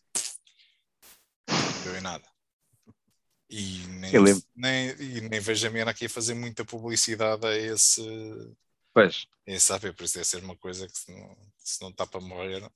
[1.49, 2.36] não deu em nada.
[3.59, 4.12] E nem,
[4.55, 8.03] nem, e nem vejo a minha aqui a fazer muita publicidade a esse
[8.97, 9.27] Pois.
[9.47, 12.19] E sabe, por isso deve ser uma coisa que se não, se não está para
[12.19, 12.66] morrer.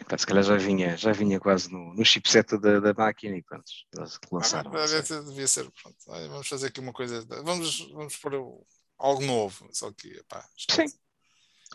[0.00, 3.42] Então, se calhar já vinha, já vinha quase no, no chipset da, da máquina e
[3.42, 4.72] pronto, eles lançaram.
[4.74, 5.96] Ah, devia, devia ser, pronto.
[6.06, 8.32] Vamos fazer aqui uma coisa, vamos, vamos pôr
[8.98, 10.86] algo novo, só que, pá, Sim.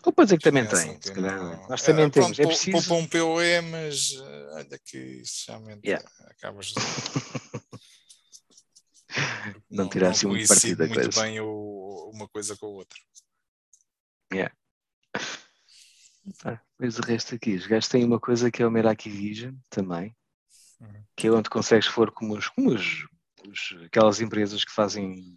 [0.04, 1.40] Ou pode dizer que também tem, se calhar.
[1.40, 1.68] Não...
[1.68, 2.88] Nós também é, temos, pronto, é preciso.
[2.88, 6.04] Poupa um POE, mas uh, olha que isso realmente yeah.
[6.30, 6.74] acabas de...
[9.70, 11.22] não, não tirar assim muito partido da muito coisa.
[11.22, 12.98] bem o, uma coisa com a outra.
[14.32, 14.54] Yeah.
[16.44, 19.56] Ah, mas o resto aqui, os gajos têm uma coisa que é o Meraki Vision
[19.68, 20.14] também,
[20.80, 21.04] uhum.
[21.16, 23.08] que é onde consegues for como, os, como os,
[23.44, 25.36] os, aquelas empresas que fazem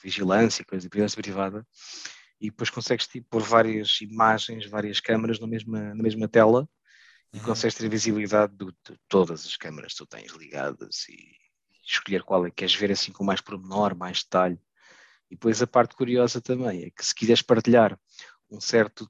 [0.00, 1.66] vigilância, coisa vigilância privada,
[2.40, 6.68] e depois consegues tipo, pôr várias imagens, várias câmaras na mesma, na mesma tela
[7.32, 7.44] e uhum.
[7.44, 11.39] consegues ter a visibilidade de, de, todas as câmaras que tu tens ligadas e
[11.92, 14.58] escolher qual é que queres ver assim com mais pormenor, mais detalhe.
[15.30, 17.98] E depois a parte curiosa também é que se quiseres partilhar
[18.50, 19.08] um certo,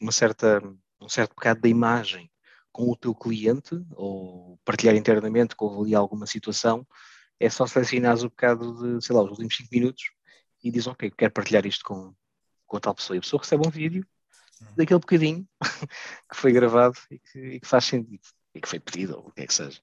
[0.00, 0.62] uma certa,
[1.00, 2.30] um certo bocado da imagem
[2.70, 6.86] com o teu cliente ou partilhar internamente com ali alguma situação,
[7.40, 10.04] é só selecionar o bocado de, sei lá, os últimos 5 minutos
[10.62, 12.14] e diz, ok, quero partilhar isto com,
[12.66, 13.16] com tal pessoa.
[13.16, 14.06] E a pessoa recebe um vídeo
[14.60, 14.66] hum.
[14.76, 15.48] daquele bocadinho
[16.30, 18.22] que foi gravado e que, e que faz sentido,
[18.54, 19.80] e que foi pedido, ou o que é que seja.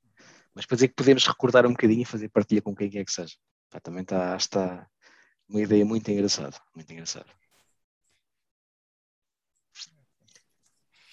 [0.55, 3.11] Mas para dizer que podemos recordar um bocadinho e fazer partilha com quem quer que
[3.11, 3.35] seja.
[3.69, 4.89] Pá, também está, está
[5.49, 6.57] uma ideia muito engraçada.
[6.73, 7.29] Muito engraçada.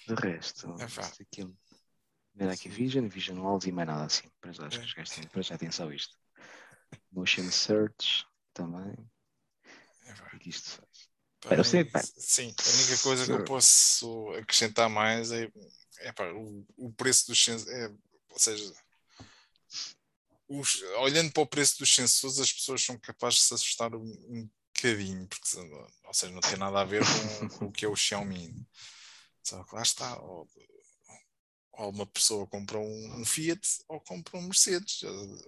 [0.07, 1.53] De resto, É aqui,
[2.33, 4.29] ver aqui Vision, Vision Walls e mais nada assim.
[4.41, 6.17] Para já, acho que os gajos têm, para já têm só isto.
[7.11, 8.93] Motion Search também.
[8.93, 11.09] O que é que isto faz?
[11.41, 11.89] Pá, eu sei.
[12.17, 15.49] Sim, a única coisa que eu posso acrescentar mais é,
[15.99, 17.73] é pá, o, o preço dos sensores.
[17.73, 17.87] É,
[18.29, 18.73] ou seja,
[20.59, 24.01] os, olhando para o preço dos sensores, as pessoas são capazes de se assustar um,
[24.01, 25.57] um bocadinho, porque,
[26.05, 28.53] ou seja, não tem nada a ver com, com o que é o Xiaomi.
[29.43, 30.49] Só que lá está, ou,
[31.73, 35.01] ou uma pessoa compra um, um, Fiat ou compra um Mercedes.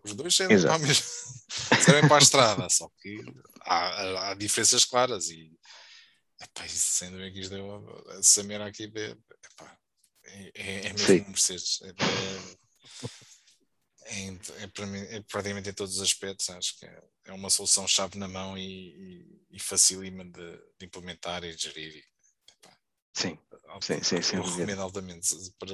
[0.03, 1.05] Os dois servem para, a mesma,
[1.83, 3.23] servem para a estrada, só que
[3.61, 5.51] há, há diferenças claras e
[6.41, 9.77] epá, isso, sem dúvida que isto deu a Samira aqui epá,
[10.23, 11.21] é, é, é mesmo Sim.
[11.21, 11.81] um Mercedes.
[11.83, 12.65] É, é,
[14.05, 18.17] é, para mim, é praticamente em todos os aspectos, acho que é, uma solução chave
[18.19, 22.03] na mão e, e, e facílima de, de, implementar e de gerir.
[23.13, 23.39] Sim,
[23.81, 24.35] sim, sim, sim.
[24.35, 25.73] Eu recomendo altamente para,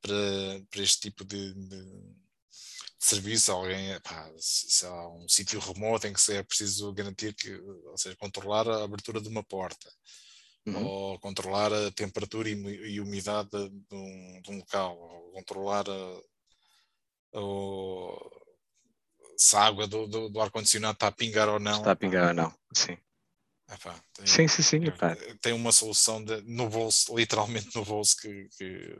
[0.00, 3.52] para, para este tipo de, de, de serviço.
[3.52, 8.16] Alguém, pá, se há um sítio remoto em que é preciso garantir que, ou seja,
[8.16, 9.88] controlar a abertura de uma porta.
[10.66, 10.84] Uhum.
[10.84, 16.20] Ou controlar a temperatura e umidade de um, de um local, ou controlar a,
[19.36, 21.78] se a água do, do, do ar-condicionado está a pingar ou não.
[21.78, 22.96] Está a pingar ou não, sim.
[23.70, 24.84] Epá, tem, sim, sim, sim.
[24.84, 25.14] Epá.
[25.42, 28.96] Tem uma solução de, no bolso, literalmente no bolso, que, que,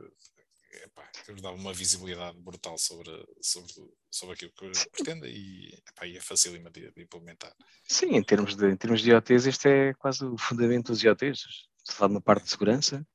[0.83, 3.11] epá, que dá uma visibilidade brutal sobre,
[3.41, 3.73] sobre,
[4.11, 7.53] sobre aquilo que pretende e, epá, e é facílimo de, de, implementar.
[7.87, 11.67] Sim, em termos, de, em termos de IoTs, este é quase o fundamento dos IoTs.
[11.83, 13.05] Se fala uma parte de segurança,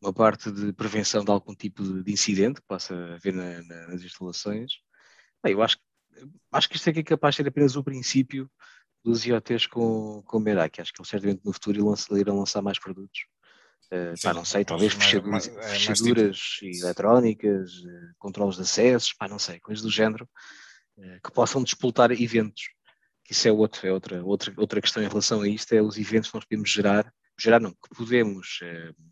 [0.00, 4.02] uma parte de prevenção de algum tipo de incidente que possa haver na, na, nas
[4.02, 4.72] instalações.
[5.42, 5.76] Bem, eu acho,
[6.52, 8.50] acho que isto é, é capaz de ser apenas o princípio
[9.04, 10.80] dos IoTs com, com Meraki.
[10.80, 13.20] Acho que eles certamente no futuro irão lançar mais produtos.
[13.92, 16.84] Uh, Sim, pá, não sei, talvez fechaduras, mais, mais, fechaduras tipo...
[16.84, 20.28] eletrónicas, uh, controles de acessos, pá, não sei, coisas do género,
[20.96, 22.70] uh, que possam disputar eventos.
[23.28, 26.30] Isso é, outro, é outra, outra, outra questão em relação a isto, é os eventos
[26.30, 28.60] que nós podemos gerar, gerar não, que podemos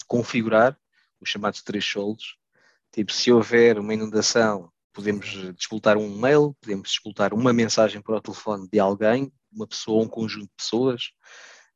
[0.07, 0.79] configurar,
[1.21, 2.37] os chamados thresholds,
[2.93, 8.21] tipo, se houver uma inundação, podemos disputar um mail, podemos disputar uma mensagem para o
[8.21, 11.11] telefone de alguém, uma pessoa ou um conjunto de pessoas,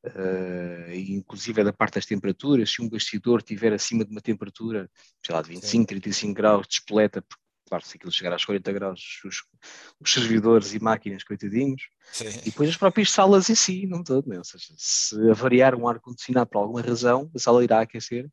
[0.05, 4.89] uh, inclusive é da parte das temperaturas, se um bastidor estiver acima de uma temperatura,
[5.25, 5.85] sei lá, de 25, Sim.
[5.85, 7.42] 35 graus, despoleta, porque,
[7.73, 9.43] claro, se aquilo chegar aos 40 graus, os,
[9.99, 11.81] os servidores e máquinas, coitadinhos,
[12.11, 12.27] Sim.
[12.27, 14.37] e depois as próprias salas em si, não todo, né?
[14.37, 18.29] ou seja, se avariar um ar-condicionado por alguma razão, a sala irá aquecer,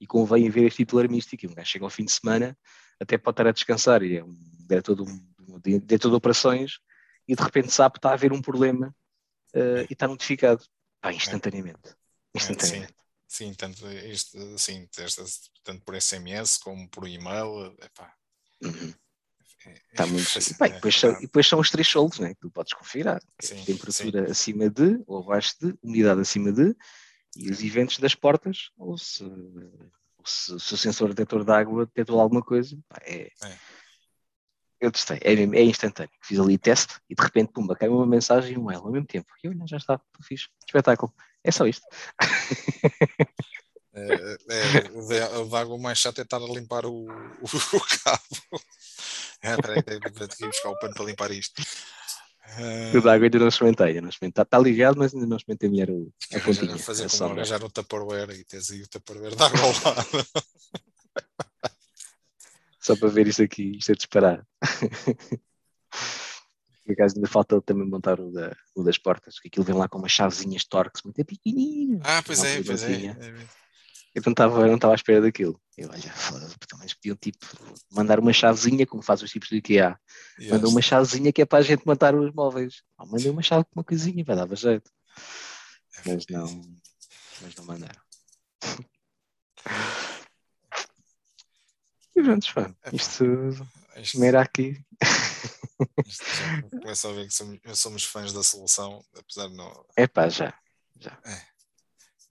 [0.00, 2.58] e convém ver este tipo de alarmística, um gajo chega ao fim de semana,
[2.98, 4.36] até pode estar a descansar, e é um
[4.68, 6.80] diretor de, um, diretor de operações,
[7.28, 8.92] e de repente sabe que está a haver um problema
[9.54, 10.64] uh, e está notificado
[11.00, 11.94] Pá, instantaneamente.
[12.34, 12.94] instantaneamente.
[13.28, 14.88] Sim, sim, tanto, isto, sim,
[15.62, 17.76] tanto por SMS como por e-mail.
[17.80, 18.12] Epá.
[18.62, 18.94] Uhum.
[19.66, 20.28] É, Está muito.
[20.58, 23.20] Bem, depois, são, e depois são os três solos né, que tu podes configurar.
[23.42, 24.30] É sim, temperatura sim.
[24.30, 26.74] acima de, ou abaixo de, umidade acima de,
[27.36, 31.86] e os eventos das portas, ou se, ou se, se o sensor detector de água
[31.86, 33.58] detectou alguma coisa, é, é,
[34.80, 36.10] eu testei, é, é instantâneo.
[36.22, 39.06] Fiz ali teste e de repente, pumba, caiu uma mensagem e um mail ao mesmo
[39.06, 39.28] tempo.
[39.44, 40.48] E olha, já está, fiz.
[40.66, 41.12] Espetáculo.
[41.44, 41.86] É só isto.
[44.48, 47.44] É, é, o Dago mais chato é estar a limpar o, o,
[47.76, 48.62] o cabo.
[49.42, 51.62] É, peraí, tenho que buscar o pano para limpar isto.
[52.58, 52.98] Uh...
[52.98, 54.42] O Dago ainda não experimentei, não experimentei.
[54.42, 56.78] Está ligado, mas ainda não experimentei melhor o, a pontinha.
[56.78, 60.26] Fazer é como arranjar o Tupperware e tens aí o Tupperware de água ao lado.
[62.80, 64.46] só para ver isto aqui, isto é disparar.
[66.84, 69.88] Por acaso ainda falta também montar o, da, o das portas, que aquilo vem lá
[69.88, 72.00] com umas chavezinhas Torx muito pequenininho.
[72.02, 73.16] Ah, pois é, pois é, é.
[74.14, 75.60] Eu não estava, não estava à espera daquilo.
[75.76, 76.12] Eu, olha,
[76.68, 77.46] pelo menos podiam tipo,
[77.90, 79.98] mandar uma chavezinha, como faz os tipos do IKEA.
[80.38, 80.62] Yes.
[80.64, 82.82] Uma chavezinha que é para a gente montar os móveis.
[82.98, 84.90] Oh, mandei uma chave com uma coisinha, vai dar jeito.
[86.04, 86.62] É mas não,
[87.40, 88.00] mas não mandaram.
[92.20, 93.24] E pronto, pá, isto,
[93.96, 94.84] isto era aqui.
[96.70, 99.86] Começa a ver que somos, somos, fãs da solução, apesar de não.
[99.96, 100.52] É pá, já.
[100.98, 101.18] já.
[101.24, 101.42] É.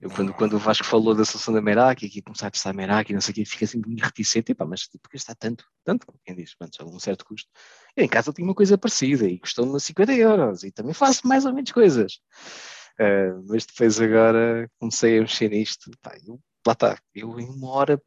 [0.01, 3.13] Eu, quando, quando o Vasco falou da solução da Meraki, que começar a testar Meraki,
[3.13, 6.35] não sei o que, fica assim muito reticente, epá, mas tipo, está tanto, tanto, quem
[6.35, 7.49] diz, pronto, a um certo custo.
[7.97, 11.45] Eu em casa tinha uma coisa parecida e custou-me 50 euros e também faço mais
[11.45, 12.13] ou menos coisas.
[12.97, 17.69] Uh, mas depois agora comecei a mexer nisto, pá, eu, lá está, eu em uma
[17.69, 18.01] hora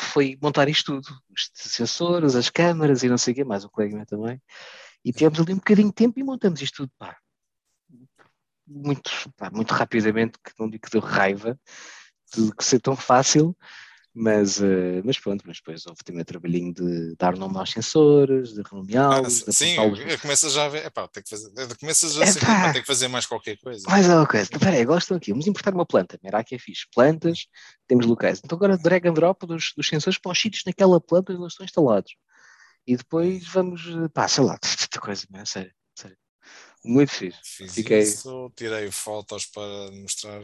[0.00, 3.70] foi montar isto tudo, os sensores, as câmaras e não sei o quê, mais o
[3.70, 4.40] colega também.
[5.04, 7.16] E tivemos ali um bocadinho de tempo e montamos isto tudo, pá,
[8.68, 11.58] muito, pá, muito rapidamente, que não digo que deu raiva
[12.34, 13.56] de que ser tão fácil,
[14.14, 18.52] mas, uh, mas pronto, mas depois houve também o trabalhinho de dar nome aos sensores,
[18.52, 19.44] de renomeá-los.
[19.46, 19.76] Ah, sim,
[20.20, 23.26] começa já a ver, epá, tem que fazer, começas já a ter que fazer mais
[23.26, 23.88] qualquer coisa.
[23.88, 24.50] Mais alguma coisa.
[24.52, 27.46] Espera aí, agora estou aqui, vamos importar uma planta, era aqui é fixe, plantas,
[27.86, 28.40] temos locais.
[28.44, 31.52] Então agora drag and drop dos, dos sensores para os sítios naquela planta onde eles
[31.52, 32.16] estão instalados.
[32.86, 35.44] E depois vamos, pá, sei lá, tanta coisa, não é?
[35.44, 35.77] Sério.
[36.88, 37.38] Muito fixe.
[37.44, 37.98] Fiz Fiquei...
[37.98, 40.40] isso, tirei fotos para mostrar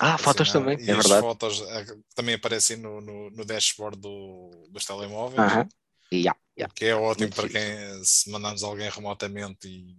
[0.00, 1.20] ah, fotos também, e é as verdade.
[1.20, 5.52] fotos eh, também aparecem no, no, no dashboard do, dos telemóveis.
[5.52, 5.68] Uh -huh.
[6.10, 6.72] yeah, yeah.
[6.74, 9.94] Que é ótimo Muito para quem se mandarmos alguém remotamente e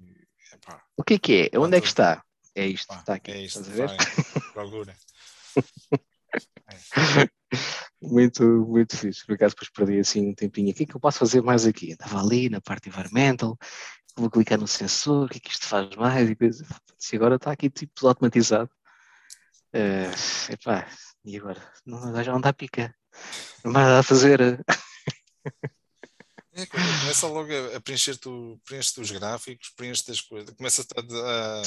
[0.53, 1.59] epá, O que é que é?
[1.59, 2.23] Onde é que está?
[2.55, 3.31] É isto, está aqui.
[3.31, 3.95] É isto, vai,
[4.53, 4.95] procura.
[8.01, 9.25] muito, muito fixe.
[9.25, 10.71] Por acaso depois perdi assim um tempinho.
[10.71, 11.91] O que é que eu posso fazer mais aqui?
[11.91, 13.57] Estava ali na parte environmental,
[14.19, 16.29] vou clicar no sensor, o que é que isto faz mais?
[16.29, 16.65] E, coisa.
[17.11, 18.69] e agora está aqui tipo automatizado.
[19.73, 20.87] Uh, epá,
[21.23, 21.61] e agora?
[21.85, 22.93] Não, já não dá pica.
[23.63, 24.63] Não vai dar a fazer.
[26.53, 28.29] É, começa logo a, preencher-te
[28.65, 31.61] preenche os gráficos, preenche as coisas, começa a,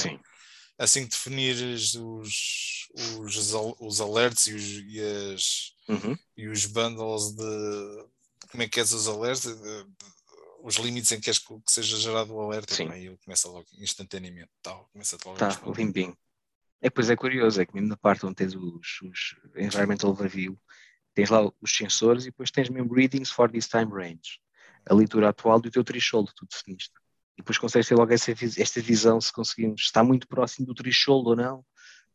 [0.77, 2.89] a assim que definires os,
[3.19, 5.01] os, os alerts e os, e,
[5.33, 6.17] as, uhum.
[6.37, 8.05] e os bundles de
[8.51, 9.85] como é que és os alerts, de,
[10.63, 14.49] os limites em que queres que seja gerado o alerta, aí ele começa logo instantaneamente,
[14.61, 16.17] tal, começa logo tá, limpinho.
[16.81, 20.57] É, pois é curioso, é que mesmo na parte onde tens os, os environmental overview,
[21.13, 24.39] tens lá os sensores e depois tens mesmo readings for this time range,
[24.89, 26.93] a leitura atual do teu threshold, tu definiste.
[27.37, 31.27] E depois consegues ter logo essa, esta visão se conseguimos, está muito próximo do threshold
[31.27, 31.65] ou não,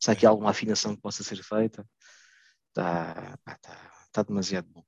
[0.01, 1.87] se há aqui alguma afinação que possa ser feita.
[2.69, 4.85] Está, está, está demasiado bom.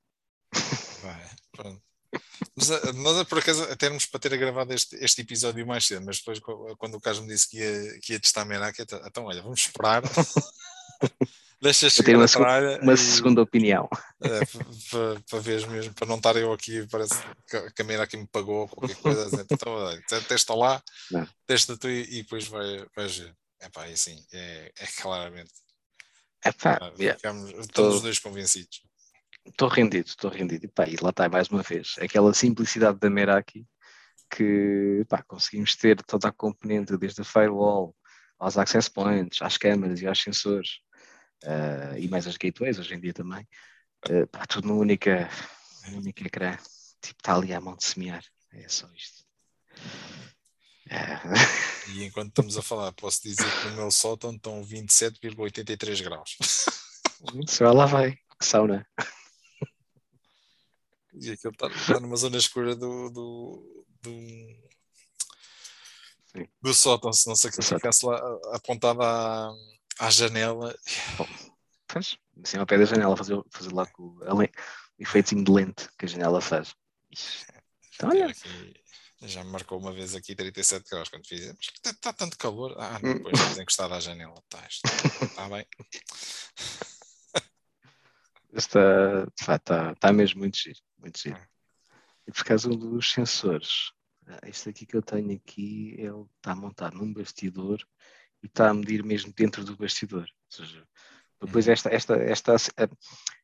[1.03, 1.90] Vai, pronto.
[2.57, 6.05] Mas nós, eh, por acaso, até éramos para ter gravado este, este episódio mais cedo,
[6.05, 6.41] mas depois,
[6.79, 9.61] quando o Carlos me disse que ia, que ia testar Merak, então, então, olha, vamos
[9.61, 10.03] esperar.
[11.63, 13.89] Deixa chegar ter uma, segunda, uma e, segunda opinião.
[14.23, 14.45] É,
[14.91, 17.15] para, para ver mesmo, para não estar eu aqui, parece
[17.75, 19.25] que a Merak me pagou qualquer coisa.
[19.25, 21.27] Assim, então, olha, testa lá, não.
[21.47, 23.35] testa tu e, e depois vai, vais ver.
[23.61, 25.53] É pá, e assim, é, é claramente.
[26.45, 27.17] Epá, ah, yeah.
[27.17, 28.83] Ficamos, estamos os dois convencidos.
[29.47, 30.67] Estou rendido, estou rendido.
[30.67, 33.67] E, pá, e lá está mais uma vez, aquela simplicidade da Meraki
[34.31, 37.95] que pá, conseguimos ter toda a componente, desde a firewall
[38.39, 40.79] aos access points, às câmaras e aos sensores,
[41.45, 43.47] uh, e mais as gateways hoje em dia também,
[44.09, 45.29] uh, pá, tudo única,
[45.89, 46.57] no único ecrã.
[47.03, 48.23] Tipo, está ali à mão de semear.
[48.53, 49.25] É só isto.
[50.87, 51.71] Uh...
[51.93, 56.37] E enquanto estamos a falar, posso dizer que no meu sótão estão 27,83 graus.
[57.49, 58.87] Só lá vai, que sauna.
[61.15, 64.57] E aquilo está, está numa zona escura do, do, do,
[66.63, 68.17] do sótão, se não sei que ficasse lá
[68.53, 69.53] apontado à,
[69.99, 70.77] à janela.
[71.17, 71.27] Bom,
[71.89, 74.49] pois, assim ao pé da janela, fazer, fazer lá com o, o
[74.99, 76.75] efeitinho de lente que a janela faz.
[77.95, 78.27] Então, olha.
[78.27, 78.75] Aqui,
[79.23, 81.67] já me marcou uma vez aqui 37 graus quando fizemos.
[81.75, 82.75] Está, está tanto calor.
[82.79, 84.35] Ah, não, depois estás encostado à janela.
[84.45, 84.67] Está,
[85.27, 85.67] está bem.
[88.53, 91.37] Está, está, está mesmo muito giro, muito giro.
[91.37, 91.49] Ah.
[92.27, 93.93] E por causa dos sensores,
[94.27, 97.81] ah, este aqui que eu tenho aqui, ele está montado num bastidor
[98.43, 100.27] e está a medir mesmo dentro do bastidor.
[100.27, 100.87] Ou seja,
[101.41, 101.73] depois uhum.
[101.73, 102.57] esta, esta, esta,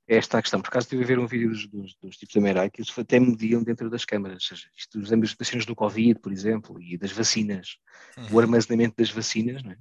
[0.06, 0.60] esta a questão.
[0.60, 2.96] Por acaso estive a ver um vídeo dos, dos, dos tipos da Merai que eles
[2.98, 4.44] até mediam dentro das câmaras.
[4.50, 5.00] Ou seja, isto
[5.38, 7.78] vacinas do Covid, por exemplo, e das vacinas,
[8.16, 8.34] uhum.
[8.34, 9.78] o armazenamento das vacinas, não é?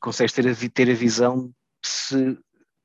[0.00, 1.54] consegues ter a, ter a visão
[1.84, 2.38] se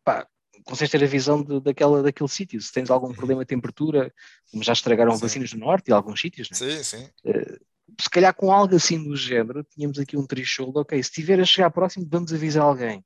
[0.03, 0.27] pá,
[0.65, 2.59] consegues ter a visão de, daquela, daquele sítio.
[2.59, 4.11] Se tens algum problema de temperatura,
[4.51, 5.21] como já estragaram sim.
[5.21, 6.71] vacinas no norte e alguns sítios, não é?
[6.71, 7.09] Sim, sim.
[7.23, 7.59] Uh,
[8.01, 11.45] se calhar com algo assim do género, tínhamos aqui um threshold, ok, se tiver a
[11.45, 13.05] chegar próximo, vamos avisar alguém.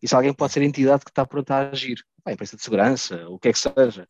[0.00, 2.62] E se alguém pode ser a entidade que está pronta a agir, a empresa de
[2.62, 4.08] segurança, o que é que seja.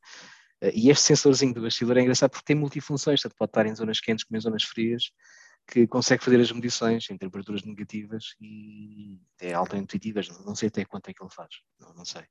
[0.63, 3.75] Uh, e este sensorzinho do bastidor é engraçado porque tem multifunções, portanto pode estar em
[3.75, 5.11] zonas quentes como em zonas frias,
[5.67, 11.09] que consegue fazer as medições em temperaturas negativas e é auto-intuitivas, não sei até quanto
[11.09, 12.25] é que ele faz, não, não sei.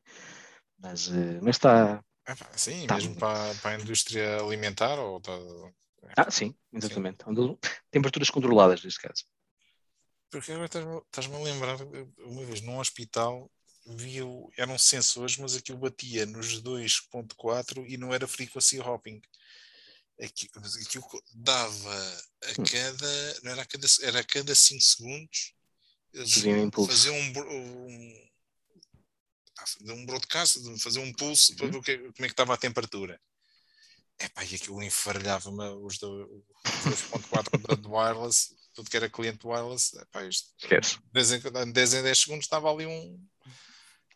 [0.78, 2.04] Mas, eh, mas está.
[2.56, 5.32] sim, tá mesmo para, para a indústria alimentar ou tá...
[6.18, 7.24] Ah, sim, exatamente.
[7.24, 7.58] Sim.
[7.90, 9.24] Temperaturas controladas neste caso.
[10.30, 11.78] Porque agora estás-me a lembrar,
[12.26, 13.50] uma vez num hospital
[13.86, 14.24] via,
[14.58, 19.22] eram sensores, mas aquilo batia nos 2.4 e não era frequency hopping.
[20.22, 20.52] Aquilo,
[20.82, 22.64] aquilo dava a hum.
[22.70, 25.54] cada, não era a cada, era a cada 5 segundos,
[26.88, 28.30] fazia um, um,
[29.82, 31.58] de um broadcast, de fazer um pulso uhum.
[31.58, 33.20] para ver que, como é que estava a temperatura.
[34.20, 40.54] epá, e aquilo enfarelhava-me os 2.4 de wireless, tudo que era cliente wireless, epá, isto,
[40.60, 40.98] Esquece.
[40.98, 43.20] de 10 em, de 10 em 10 segundos estava ali um.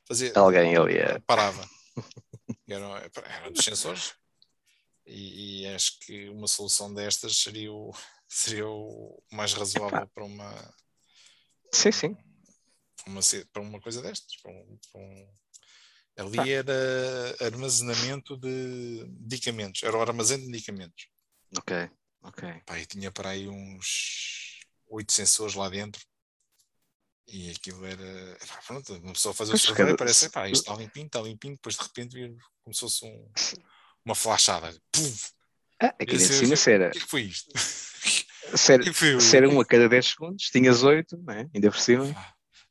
[0.08, 1.20] Fazia, Alguém ali é.
[1.20, 1.68] parava.
[2.70, 4.14] Era, era dos sensores.
[5.08, 7.92] E, e acho que uma solução destas seria o,
[8.28, 10.74] seria o mais razoável para uma,
[11.74, 12.16] Sim, sim.
[13.04, 13.22] para uma,
[13.54, 14.36] para uma coisa destas.
[14.42, 15.34] Para um, para um-
[16.18, 16.74] Ali era
[17.42, 21.08] armazenamento de medicamentos, era o armazém de medicamentos.
[21.56, 21.90] Ok,
[22.24, 22.62] ok.
[22.66, 26.04] Pá, e tinha para aí uns oito sensores lá dentro.
[27.28, 28.36] E aquilo era.
[28.48, 31.54] pá, Pronto, uma pessoa faz o survey e parece, pá, isto está limpinho, está limpinho,
[31.54, 33.32] depois de repente vir como se fosse um-
[34.08, 34.74] uma flashada.
[34.92, 35.32] Puf!
[35.82, 37.52] Ah, aqui E em assim, cima, se era, O que é que foi isto?
[38.56, 39.20] se era, é foi?
[39.20, 41.48] se era um a cada 10 segundos, tinhas 8, não é?
[41.54, 42.06] ainda por cima.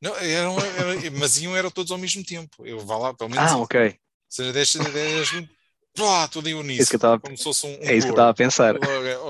[0.00, 2.66] Não, eram, era, mas iam eram todos ao mesmo tempo.
[2.66, 3.50] Eu vá lá, pelo menos.
[3.50, 3.98] Ah, ok.
[4.28, 5.50] seja, 10, 10 segundos,
[5.94, 6.88] pá, tudo em É isso uníssono.
[6.88, 7.70] que eu estava Como se fosse um.
[7.70, 8.74] um é isso que eu estava a pensar.
[8.74, 8.86] Tudo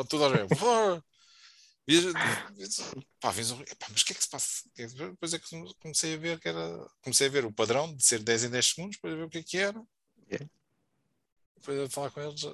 [0.09, 0.57] Tudo.
[0.57, 1.03] Pá,
[2.59, 4.63] eu- pá, vês epá, mas o que é que se passa?
[4.77, 5.47] Depois é que
[5.81, 6.87] comecei a ver que era.
[7.03, 9.31] Comecei a ver o padrão de ser 10 em 10 segundos, depois a ver o
[9.31, 9.81] que é que era.
[10.31, 10.47] Yeah.
[11.67, 12.45] Depois a falar com eles,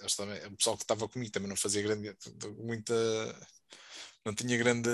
[0.00, 2.16] eles também, o pessoal que estava comigo também não fazia grande,
[2.56, 2.94] muita,
[4.24, 4.88] não tinha grande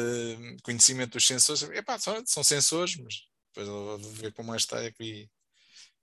[0.62, 1.62] conhecimento dos sensores.
[1.64, 5.30] Epá, são, são sensores, mas depois a ver como é está que vi.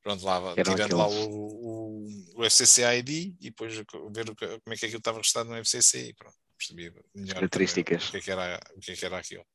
[0.03, 3.09] Pronto, lá, tirando lá o, o, o FCC ID
[3.39, 6.35] e depois ver o que- como é que aquilo estava registado no FCC e pronto,
[6.57, 8.09] percebi melhor Características.
[8.09, 9.47] o que é que era, o que é que era aquilo.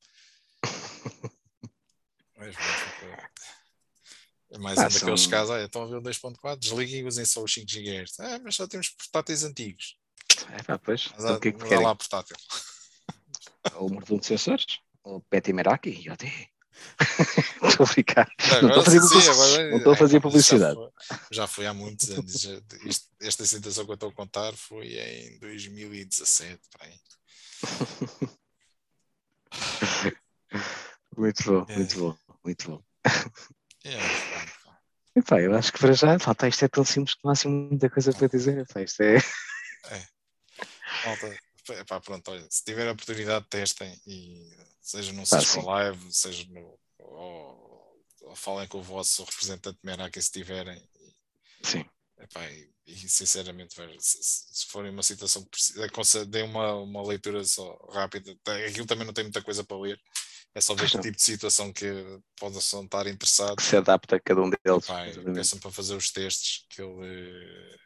[2.37, 3.29] Mas, é
[4.59, 7.25] mais Ah, um daqueles são- casos, olha, estão a ver o 2.4, desliguem e usem
[7.25, 8.19] só os 5 GHz.
[8.21, 9.97] Ah, mas só temos portáteis antigos.
[10.53, 11.85] É, pá, pois, Mas então o que é que querem?
[11.85, 12.37] lá portátil.
[13.75, 14.79] Ou mordão de sensores?
[15.03, 16.09] Ou Petty Meraki?
[16.09, 16.49] Até.
[17.63, 18.31] Estou a brincar.
[18.63, 20.75] Não Agora estou a fazer sim, agora- não estou a fazer é, publicidade.
[20.75, 22.33] Já foi, já foi há muitos anos.
[22.41, 22.61] já-
[23.21, 26.61] esta situação que eu estou a contar foi em 2017.
[26.71, 26.95] por aí.
[31.17, 31.77] Muito bom, É.
[31.77, 32.83] muito bom, muito bom.
[33.85, 35.19] É.
[35.19, 37.33] Epá, eu acho que para já, pá, tá, isto é tão simples que não há
[37.33, 38.59] assim muita coisa para dizer.
[38.59, 39.19] Epá, isto é.
[41.05, 41.39] Malta,
[41.81, 44.51] epá, pronto, olha, se tiver a oportunidade, testem e
[44.81, 45.61] seja num Pá, Cisco.
[45.63, 46.79] Live, seja no.
[46.99, 50.83] Ou, ou falem com o vosso representante Meraki se tiverem.
[51.63, 51.85] Sim,
[52.21, 56.43] Epá, e, e, sinceramente, se, se- se for em uma situação que precisa, aconselho- dê
[56.43, 58.37] uma, uma leitura só rápida.
[58.69, 60.01] Aquilo também não tem muita coisa para ler.
[60.59, 61.03] É só ver que não.
[61.03, 61.87] tipo de situação que
[62.37, 63.65] possam estar que interessados.
[63.65, 64.87] se adapta a cada um deles.
[65.35, 67.79] Peçam para fazer os testes que ele.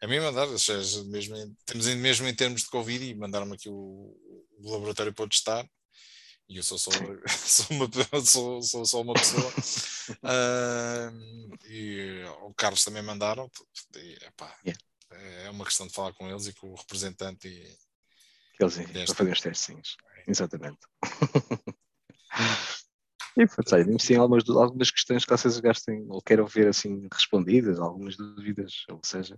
[0.00, 3.14] A mim mandar, ou seja, mesmo em, temos em- mesmo em termos de Covid e
[3.14, 3.72] mandaram-me aqui o,
[4.58, 5.64] o laboratório para testar.
[6.48, 6.90] E eu sou só,
[7.46, 7.88] sou uma,
[8.26, 9.52] sou, sou só uma pessoa.
[10.24, 11.12] Ah,
[11.66, 13.48] e o Carlos também mandaram.
[13.96, 14.80] E, epá, Yeah.
[15.44, 17.46] É uma questão de falar com eles e com o representante.
[17.46, 17.76] E,
[18.56, 18.76] Que eles
[19.06, 19.96] para fazer os testinhos.
[20.26, 20.78] Exatamente.
[23.36, 27.78] E pronto, olha, sim, algumas, algumas questões que vocês gastem ou queiram ver assim respondidas,
[27.80, 29.34] algumas dúvidas, ou seja,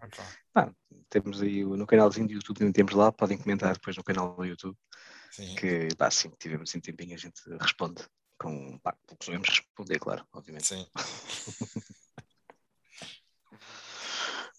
[0.51, 0.72] epá,
[1.09, 4.76] temos aí no canalzinho do YouTube, temos lá, podem comentar depois no canal do YouTube,
[5.30, 5.55] sim.
[5.55, 8.05] que pá, assim que tivermos um tempinho a gente responde
[8.36, 10.66] com pá, o que sabemos responder, claro, obviamente.
[10.66, 10.86] Sim.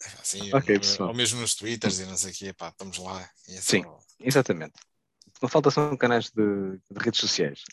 [0.06, 1.10] É, Sim, Ok, ou- pessoal.
[1.10, 3.22] ou mesmo nos twitters e não sei o quê, pá, estamos lá.
[3.48, 3.84] É Sim.
[3.84, 4.74] só- Exatamente.
[5.42, 7.64] Não falta são canais de, de redes sociais.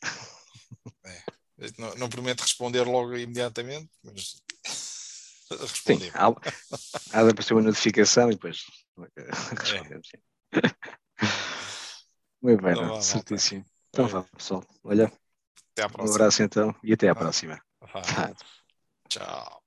[1.79, 4.43] Não, não prometo responder logo imediatamente, mas
[5.51, 6.12] Sim, responder.
[6.14, 6.27] há,
[7.11, 8.64] há de aparecer uma notificação e depois
[9.61, 10.09] respondemos.
[10.09, 10.18] sim.
[12.43, 13.64] Muito bem, Então não, certíssimo.
[13.91, 14.64] Então vá, pessoal.
[14.83, 15.07] Olha,
[15.73, 16.14] Até à um próxima.
[16.14, 17.14] abraço então e até à Ah.
[17.14, 17.62] próxima.
[17.81, 18.35] Tá.
[19.09, 19.62] Tchau.